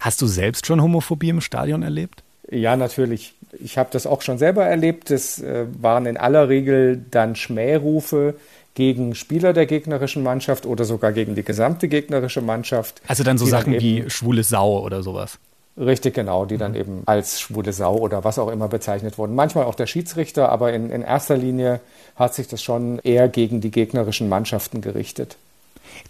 [0.00, 2.22] Hast du selbst schon Homophobie im Stadion erlebt?
[2.50, 3.34] Ja, natürlich.
[3.58, 5.10] Ich habe das auch schon selber erlebt.
[5.10, 8.34] Es äh, waren in aller Regel dann Schmährufe,
[8.76, 13.00] gegen Spieler der gegnerischen Mannschaft oder sogar gegen die gesamte gegnerische Mannschaft.
[13.08, 15.38] Also dann so Sachen dann wie schwule Sau oder sowas.
[15.78, 19.34] Richtig, genau, die dann eben als schwule Sau oder was auch immer bezeichnet wurden.
[19.34, 21.80] Manchmal auch der Schiedsrichter, aber in, in erster Linie
[22.16, 25.36] hat sich das schon eher gegen die gegnerischen Mannschaften gerichtet.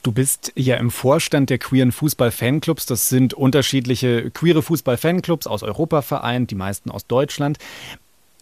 [0.02, 2.86] Du bist ja im Vorstand der queeren Fußball-Fanclubs.
[2.86, 7.58] Das sind unterschiedliche queere Fußball-Fanclubs aus Europa vereint, die meisten aus Deutschland.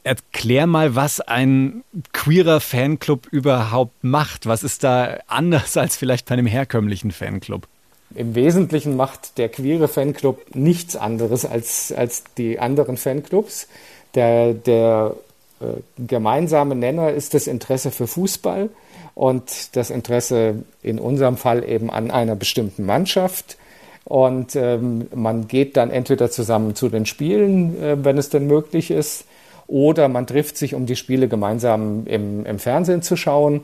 [0.02, 1.82] Erklär mal, was ein
[2.12, 4.46] queerer Fanclub überhaupt macht.
[4.46, 7.66] Was ist da anders als vielleicht bei einem herkömmlichen Fanclub?
[8.14, 13.66] Im Wesentlichen macht der queere Fanclub nichts anderes als, als die anderen Fanclubs.
[14.14, 15.16] Der, der
[15.60, 18.68] äh, gemeinsame Nenner ist das Interesse für Fußball
[19.14, 23.56] und das Interesse in unserem Fall eben an einer bestimmten Mannschaft.
[24.04, 28.90] Und ähm, man geht dann entweder zusammen zu den Spielen, äh, wenn es denn möglich
[28.90, 29.24] ist,
[29.66, 33.62] oder man trifft sich, um die Spiele gemeinsam im, im Fernsehen zu schauen.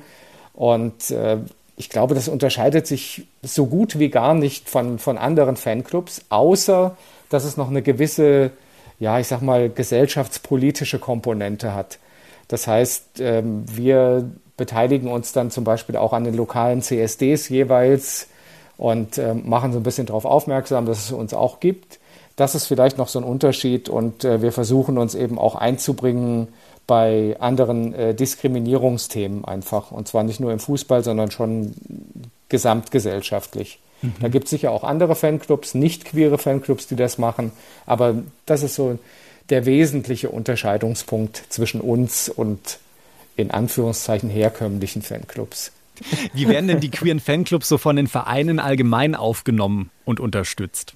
[0.55, 1.39] Und äh,
[1.77, 6.97] ich glaube, das unterscheidet sich so gut wie gar nicht von, von anderen Fanclubs, außer
[7.29, 8.51] dass es noch eine gewisse,
[8.99, 11.99] ja, ich sag mal, gesellschaftspolitische Komponente hat.
[12.49, 14.31] Das heißt, ähm, wir
[14.61, 18.29] beteiligen uns dann zum Beispiel auch an den lokalen CSDs jeweils
[18.77, 21.99] und äh, machen so ein bisschen darauf aufmerksam, dass es uns auch gibt.
[22.37, 26.49] Das ist vielleicht noch so ein Unterschied und äh, wir versuchen uns eben auch einzubringen
[26.87, 29.93] bei anderen äh, Diskriminierungsthemen einfach.
[29.93, 31.75] Und zwar nicht nur im Fußball, sondern schon
[32.51, 33.79] gesamtgesellschaftlich.
[34.03, 34.13] Mhm.
[34.21, 37.53] Da gibt es sicher auch andere Fanclubs, nicht queere Fanclubs, die das machen.
[37.87, 38.99] Aber das ist so
[39.49, 42.79] der wesentliche Unterscheidungspunkt zwischen uns und
[43.41, 45.73] in Anführungszeichen herkömmlichen Fanclubs.
[46.33, 50.95] Wie werden denn die queeren Fanclubs so von den Vereinen allgemein aufgenommen und unterstützt?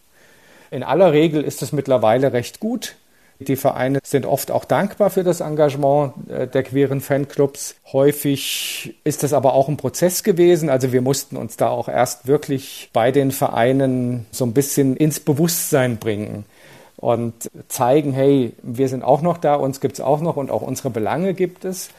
[0.70, 2.96] In aller Regel ist es mittlerweile recht gut.
[3.40, 7.74] Die Vereine sind oft auch dankbar für das Engagement äh, der queeren Fanclubs.
[7.92, 10.70] Häufig ist es aber auch ein Prozess gewesen.
[10.70, 15.20] Also wir mussten uns da auch erst wirklich bei den Vereinen so ein bisschen ins
[15.20, 16.44] Bewusstsein bringen
[16.96, 20.62] und zeigen, hey, wir sind auch noch da, uns gibt es auch noch und auch
[20.62, 21.90] unsere Belange gibt es.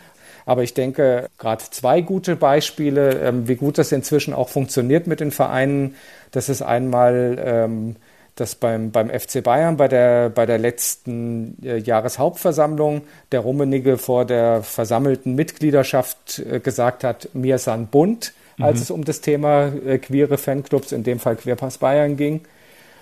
[0.46, 5.20] Aber ich denke, gerade zwei gute Beispiele, ähm, wie gut das inzwischen auch funktioniert mit
[5.20, 5.96] den Vereinen.
[6.32, 7.96] Das ist einmal ähm,
[8.36, 14.26] dass beim, beim FC Bayern bei der, bei der letzten äh, Jahreshauptversammlung der Rummenigge vor
[14.26, 18.82] der versammelten Mitgliedschaft äh, gesagt hat, mir san bunt, als mhm.
[18.82, 22.42] es um das Thema äh, queere Fanclubs, in dem Fall Queerpass Bayern ging.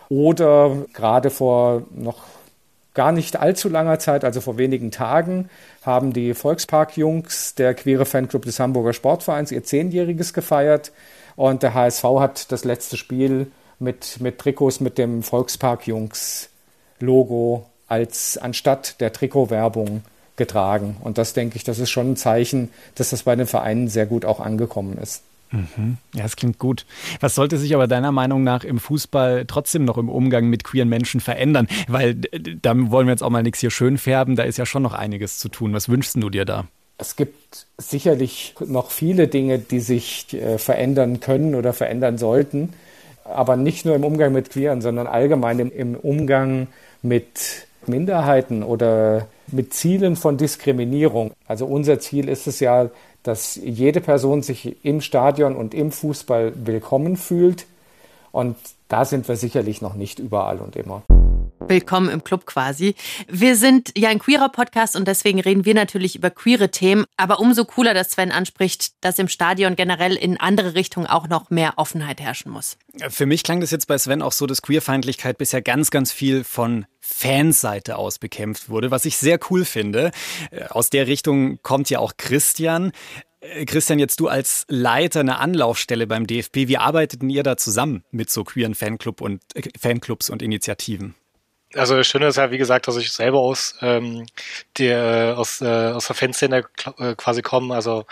[0.10, 2.22] Oder gerade vor noch
[2.94, 5.50] gar nicht allzu langer Zeit, also vor wenigen Tagen,
[5.84, 10.91] haben die Volkspark-Jungs, der queere Fanclub des Hamburger Sportvereins, ihr Zehnjähriges gefeiert.
[11.36, 13.48] Und der HSV hat das letzte Spiel
[13.80, 20.04] mit, mit Trikots mit dem Volkspark-Jungs-Logo als anstatt der Trikotwerbung
[20.36, 20.98] getragen.
[21.04, 24.06] Und das denke ich, das ist schon ein Zeichen, dass das bei den Vereinen sehr
[24.06, 25.24] gut auch angekommen ist.
[25.54, 25.97] Mhm.
[26.14, 26.86] Ja, das klingt gut.
[27.20, 30.89] Was sollte sich aber deiner Meinung nach im Fußball trotzdem noch im Umgang mit queeren
[30.89, 31.68] Menschen verändern?
[31.88, 34.84] Weil da wollen wir jetzt auch mal nichts hier schön färben, da ist ja schon
[34.84, 35.74] noch einiges zu tun.
[35.74, 36.66] Was wünschst du dir da?
[36.97, 42.74] Es gibt sicherlich noch viele Dinge, die sich äh, verändern können oder verändern sollten
[43.26, 46.68] aber nicht nur im Umgang mit Queeren, sondern allgemein im, im Umgang
[47.01, 51.32] mit Minderheiten oder mit Zielen von Diskriminierung.
[51.47, 52.89] Also unser Ziel ist es ja,
[53.24, 57.66] dass jede Person sich im Stadion und im Fußball willkommen fühlt.
[58.32, 58.58] Und
[58.90, 61.04] da sind wir sicherlich noch nicht überall und immer.
[61.68, 62.95] Willkommen im Club quasi.
[63.28, 67.05] Wir sind ja ein queerer Podcast und deswegen reden wir natürlich über queere Themen.
[67.18, 71.49] Aber umso cooler, dass Sven anspricht, dass im Stadion generell in andere Richtungen auch noch
[71.49, 72.78] mehr Offenheit herrschen muss.
[73.09, 76.43] Für mich klang das jetzt bei Sven auch so, dass Queerfeindlichkeit bisher ganz, ganz viel
[76.43, 80.11] von Fansseite aus bekämpft wurde, was ich sehr cool finde.
[80.70, 82.91] Aus der Richtung kommt ja auch Christian.
[83.43, 88.03] Äh, Christian, jetzt du als Leiter einer Anlaufstelle beim DFB, wie arbeitet ihr da zusammen
[88.11, 91.16] mit so queeren Fanclub und, äh, Fanclubs und Initiativen?
[91.76, 94.26] Also das Schöne ist ja, wie gesagt, dass ich selber aus ähm,
[94.78, 96.66] der aus, äh, aus der Fanszene
[96.98, 97.74] äh, quasi komme.
[97.74, 98.06] Also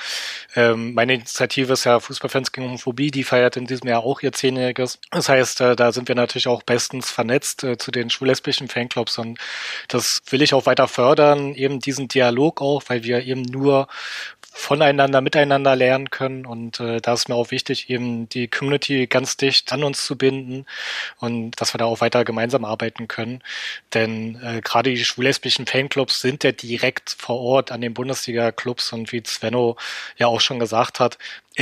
[0.56, 4.32] ähm, meine Initiative ist ja Fußballfans gegen Homophobie, die feiert in diesem Jahr auch ihr
[4.32, 5.00] Zehnjähriges.
[5.12, 9.18] Das heißt, äh, da sind wir natürlich auch bestens vernetzt äh, zu den schwul-lesbischen Fanclubs
[9.18, 9.40] und
[9.88, 13.88] das will ich auch weiter fördern, eben diesen Dialog auch, weil wir eben nur
[14.54, 16.46] voneinander, miteinander lernen können.
[16.46, 20.18] Und äh, da ist mir auch wichtig, eben die Community ganz dicht an uns zu
[20.18, 20.66] binden
[21.20, 23.42] und dass wir da auch weiter gemeinsam arbeiten können.
[23.94, 29.12] Denn äh, gerade die schwul-lesbischen Fanclubs sind ja direkt vor Ort an den Bundesliga-Clubs und
[29.12, 29.78] wie Svenno
[30.18, 31.18] ja auch schon gesagt hat,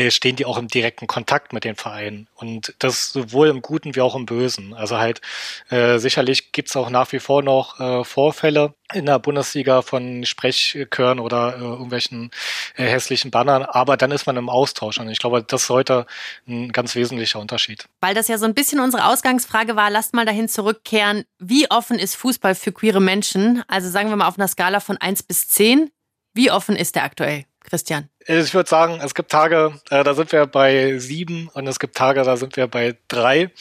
[0.10, 2.28] stehen die auch im direkten Kontakt mit den Vereinen.
[2.36, 4.74] Und das sowohl im Guten wie auch im Bösen.
[4.74, 5.22] Also halt,
[5.70, 11.20] äh, sicherlich gibt's auch nach wie vor noch äh, Vorfälle in der Bundesliga von Sprechchören
[11.20, 12.32] oder äh, irgendwelchen
[12.76, 15.00] äh, hässlichen Bannern, aber dann ist man im Austausch.
[15.00, 16.06] Und ich glaube, das ist heute
[16.48, 17.86] ein ganz wesentlicher Unterschied.
[18.02, 22.00] Weil das ja so ein bisschen unsere Ausgangsfrage war, lasst mal dahin zurückkehren, wie offen
[22.00, 23.64] ist Fußball für queere Menschen?
[23.68, 25.92] Also sagen wir mal auf einer Skala von eins bis zehn.
[26.34, 27.46] Wie offen ist der aktuell?
[27.70, 28.10] Christian?
[28.26, 31.96] Ich würde sagen, es gibt Tage, äh, da sind wir bei sieben und es gibt
[31.96, 33.52] Tage, da sind wir bei drei.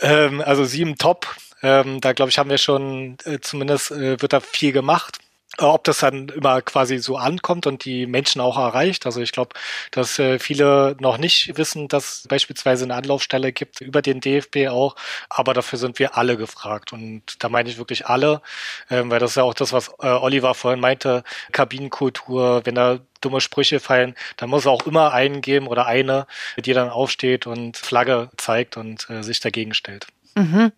[0.00, 1.26] Ähm, also sieben top.
[1.62, 5.18] Ähm, da glaube ich, haben wir schon, äh, zumindest äh, wird da viel gemacht.
[5.58, 9.06] Äh, ob das dann immer quasi so ankommt und die Menschen auch erreicht.
[9.06, 9.54] Also ich glaube,
[9.90, 14.96] dass äh, viele noch nicht wissen, dass beispielsweise eine Anlaufstelle gibt über den DFB auch,
[15.28, 18.42] aber dafür sind wir alle gefragt und da meine ich wirklich alle,
[18.90, 22.98] ähm, weil das ist ja auch das, was äh, Oliver vorhin meinte, Kabinenkultur, wenn da
[23.20, 26.26] dumme Sprüche fallen, dann muss auch immer einen geben oder eine,
[26.56, 30.06] die dann aufsteht und Flagge zeigt und sich dagegen stellt.
[30.34, 30.72] Mhm.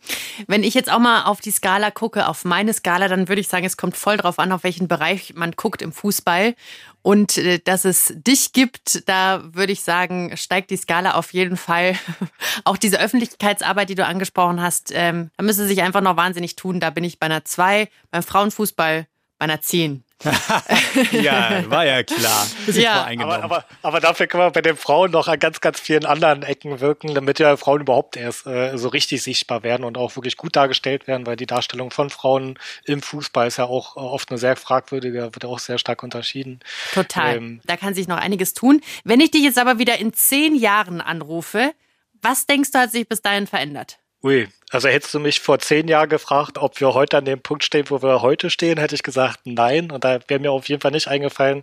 [0.46, 3.48] Wenn ich jetzt auch mal auf die Skala gucke, auf meine Skala, dann würde ich
[3.48, 6.55] sagen, es kommt voll drauf an, auf welchen Bereich man guckt im Fußball.
[7.03, 11.57] Und äh, dass es dich gibt, da würde ich sagen, steigt die Skala auf jeden
[11.57, 11.96] Fall.
[12.64, 16.80] auch diese Öffentlichkeitsarbeit, die du angesprochen hast, ähm, da müsste sich einfach noch wahnsinnig tun.
[16.80, 19.07] Da bin ich bei einer 2, beim Frauenfußball
[19.38, 20.05] bei einer 10.
[21.12, 22.47] ja, war ja klar.
[22.66, 26.05] Ja, aber, aber, aber, dafür können wir bei den Frauen noch an ganz, ganz vielen
[26.05, 30.16] anderen Ecken wirken, damit ja Frauen überhaupt erst äh, so richtig sichtbar werden und auch
[30.16, 34.31] wirklich gut dargestellt werden, weil die Darstellung von Frauen im Fußball ist ja auch oft
[34.31, 36.61] eine sehr fragwürdige, wird auch sehr stark unterschieden.
[36.93, 37.37] Total.
[37.37, 38.81] Ähm, da kann sich noch einiges tun.
[39.05, 41.73] Wenn ich dich jetzt aber wieder in zehn Jahren anrufe,
[42.20, 43.99] was denkst du, hat sich bis dahin verändert?
[44.23, 47.62] Ui, also hättest du mich vor zehn Jahren gefragt, ob wir heute an dem Punkt
[47.62, 49.91] stehen, wo wir heute stehen, hätte ich gesagt nein.
[49.91, 51.62] Und da wäre mir auf jeden Fall nicht eingefallen,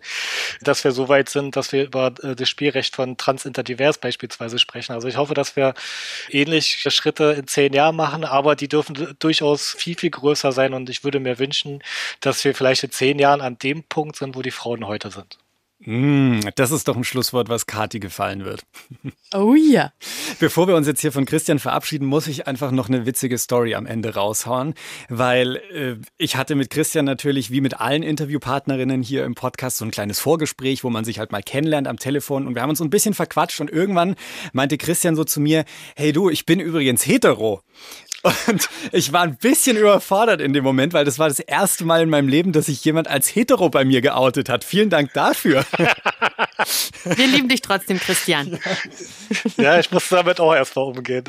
[0.61, 4.59] dass wir so weit sind, dass wir über äh, das Spielrecht von Trans Interdivers beispielsweise
[4.59, 4.93] sprechen.
[4.93, 5.73] Also ich hoffe, dass wir
[6.29, 10.75] ähnliche Schritte in zehn Jahren machen, aber die dürfen durchaus viel, viel größer sein.
[10.75, 11.81] Und ich würde mir wünschen,
[12.21, 15.39] dass wir vielleicht in zehn Jahren an dem Punkt sind, wo die Frauen heute sind.
[15.81, 18.63] Mm, das ist doch ein Schlusswort, was Kati gefallen wird.
[19.31, 19.93] Oh ja.
[20.39, 23.75] Bevor wir uns jetzt hier von Christian verabschieden, muss ich einfach noch eine witzige Story
[23.75, 24.73] am Ende raushauen,
[25.07, 29.85] weil äh, ich hatte mit Christian natürlich wie mit allen Interviewpartnerinnen hier im Podcast so
[29.85, 32.81] ein kleines Vorgespräch, wo man sich halt mal kennenlernt am Telefon und wir haben uns
[32.81, 34.15] ein bisschen verquatscht und irgendwann
[34.51, 35.63] meinte Christian so zu mir,
[35.95, 37.61] hey du, ich bin übrigens hetero.
[38.23, 42.01] Und ich war ein bisschen überfordert in dem Moment, weil das war das erste Mal
[42.01, 44.63] in meinem Leben, dass sich jemand als hetero bei mir geoutet hat.
[44.63, 45.65] Vielen Dank dafür.
[47.05, 48.59] Wir lieben dich trotzdem, Christian.
[49.57, 51.23] Ja, ich muss damit auch erstmal umgehen.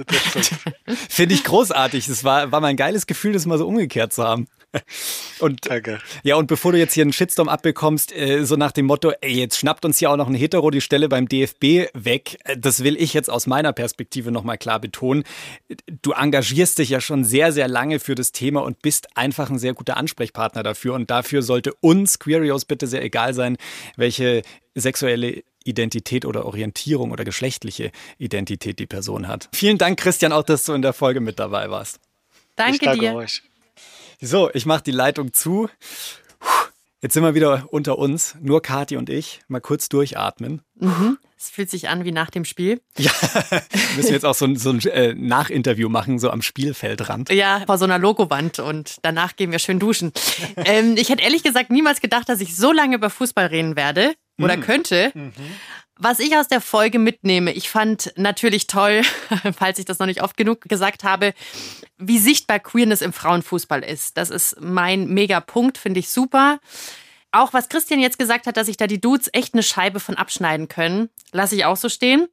[1.09, 2.07] Finde ich großartig.
[2.07, 4.49] Das war, war mein geiles Gefühl, das mal so umgekehrt zu haben.
[5.41, 6.01] Und Danke.
[6.23, 9.33] ja, und bevor du jetzt hier einen Shitstorm abbekommst, äh, so nach dem Motto, ey,
[9.33, 12.85] jetzt schnappt uns ja auch noch ein Hetero die Stelle beim DFB weg, äh, das
[12.85, 15.25] will ich jetzt aus meiner Perspektive nochmal klar betonen.
[16.03, 19.59] Du engagierst dich ja schon sehr, sehr lange für das Thema und bist einfach ein
[19.59, 20.95] sehr guter Ansprechpartner dafür.
[20.95, 23.57] Und dafür sollte uns Queerios bitte sehr egal sein,
[23.97, 24.43] welche
[24.75, 29.49] sexuelle Identität oder Orientierung oder geschlechtliche Identität die Person hat.
[29.53, 32.01] Vielen Dank, Christian, auch, dass du in der Folge mit dabei warst.
[32.57, 33.15] Danke, ich danke dir.
[33.15, 33.43] Euch.
[34.23, 35.71] So, ich mache die Leitung zu.
[37.01, 39.41] Jetzt sind wir wieder unter uns, nur Kati und ich.
[39.49, 40.61] Mal kurz durchatmen.
[40.75, 41.17] Mhm.
[41.39, 42.83] Es fühlt sich an wie nach dem Spiel.
[42.99, 43.11] Ja,
[43.97, 47.31] müssen wir jetzt auch so ein, so ein äh, Nachinterview machen, so am Spielfeldrand.
[47.31, 50.13] Ja, vor so einer Logowand und danach gehen wir schön duschen.
[50.57, 54.13] ähm, ich hätte ehrlich gesagt niemals gedacht, dass ich so lange über Fußball reden werde
[54.43, 54.63] oder mhm.
[54.63, 55.13] könnte.
[55.15, 55.33] Mhm.
[56.03, 59.03] Was ich aus der Folge mitnehme, ich fand natürlich toll,
[59.57, 61.35] falls ich das noch nicht oft genug gesagt habe,
[61.99, 64.17] wie sichtbar Queerness im Frauenfußball ist.
[64.17, 66.59] Das ist mein Mega-Punkt, finde ich super.
[67.33, 70.17] Auch was Christian jetzt gesagt hat, dass sich da die Dudes echt eine Scheibe von
[70.17, 72.29] abschneiden können, lasse ich auch so stehen.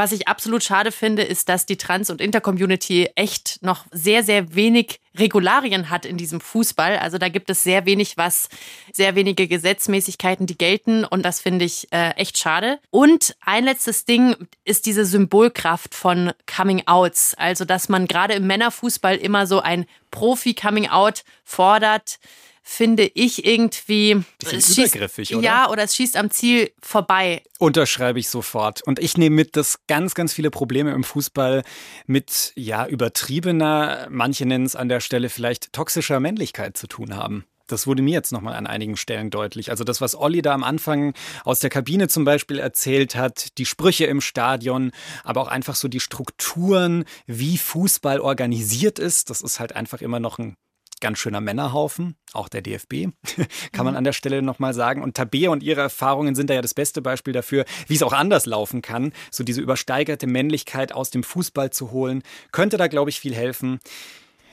[0.00, 4.54] Was ich absolut schade finde, ist, dass die Trans- und Inter-Community echt noch sehr, sehr
[4.54, 6.96] wenig Regularien hat in diesem Fußball.
[6.96, 8.48] Also da gibt es sehr wenig was,
[8.94, 11.04] sehr wenige Gesetzmäßigkeiten, die gelten.
[11.04, 12.78] Und das finde ich äh, echt schade.
[12.88, 17.34] Und ein letztes Ding ist diese Symbolkraft von Coming Outs.
[17.34, 22.18] Also, dass man gerade im Männerfußball immer so ein Profi-Coming Out fordert
[22.62, 24.22] finde ich irgendwie.
[24.44, 25.44] Es übergriffig, oder?
[25.44, 27.42] Ja, oder es schießt am Ziel vorbei.
[27.58, 28.82] Unterschreibe ich sofort.
[28.82, 31.62] Und ich nehme mit, dass ganz, ganz viele Probleme im Fußball
[32.06, 37.44] mit, ja, übertriebener, manche nennen es an der Stelle vielleicht toxischer Männlichkeit zu tun haben.
[37.70, 39.70] Das wurde mir jetzt nochmal an einigen Stellen deutlich.
[39.70, 43.66] Also das, was Olli da am Anfang aus der Kabine zum Beispiel erzählt hat, die
[43.66, 44.90] Sprüche im Stadion,
[45.22, 50.18] aber auch einfach so die Strukturen, wie Fußball organisiert ist, das ist halt einfach immer
[50.18, 50.54] noch ein
[51.00, 53.08] ganz schöner Männerhaufen, auch der DFB,
[53.72, 53.98] kann man mhm.
[53.98, 55.02] an der Stelle nochmal sagen.
[55.02, 58.12] Und Tabea und ihre Erfahrungen sind da ja das beste Beispiel dafür, wie es auch
[58.12, 59.12] anders laufen kann.
[59.30, 62.22] So diese übersteigerte Männlichkeit aus dem Fußball zu holen,
[62.52, 63.80] könnte da, glaube ich, viel helfen.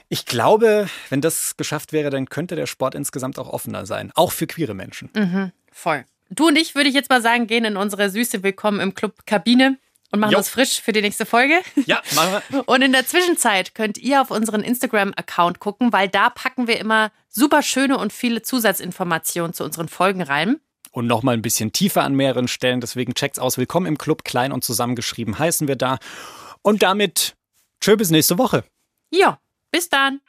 [0.08, 4.32] Ich glaube, wenn das geschafft wäre, dann könnte der Sport insgesamt auch offener sein, auch
[4.32, 5.10] für queere Menschen.
[5.14, 6.04] Mhm, voll.
[6.30, 9.26] Du und ich, würde ich jetzt mal sagen, gehen in unsere süße Willkommen im Club
[9.26, 9.78] Kabine
[10.10, 10.38] und machen jo.
[10.38, 11.60] uns frisch für die nächste Folge.
[11.86, 12.62] Ja, machen wir.
[12.68, 17.10] Und in der Zwischenzeit könnt ihr auf unseren Instagram-Account gucken, weil da packen wir immer
[17.28, 20.60] super schöne und viele Zusatzinformationen zu unseren Folgen rein.
[20.90, 22.80] Und nochmal ein bisschen tiefer an mehreren Stellen.
[22.80, 23.58] Deswegen checkt's aus.
[23.58, 25.98] Willkommen im Club, klein und zusammengeschrieben heißen wir da.
[26.62, 27.36] Und damit,
[27.80, 28.64] tschö bis nächste Woche.
[29.10, 29.38] Ja,
[29.70, 30.20] bis dann.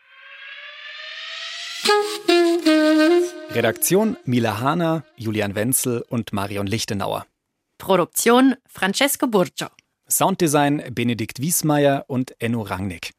[3.51, 7.25] Redaktion Mila Hahner, Julian Wenzel und Marion Lichtenauer.
[7.79, 9.69] Produktion Francesco Burgio.
[10.07, 13.11] Sounddesign Benedikt Wiesmeier und Enno Rangnick.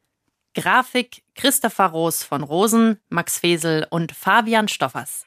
[0.53, 5.25] Grafik Christopher Roos von Rosen, Max Fesel und Fabian Stoffers.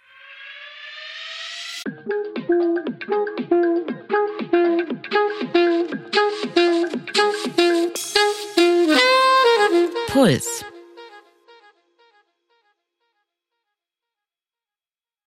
[10.08, 10.64] Puls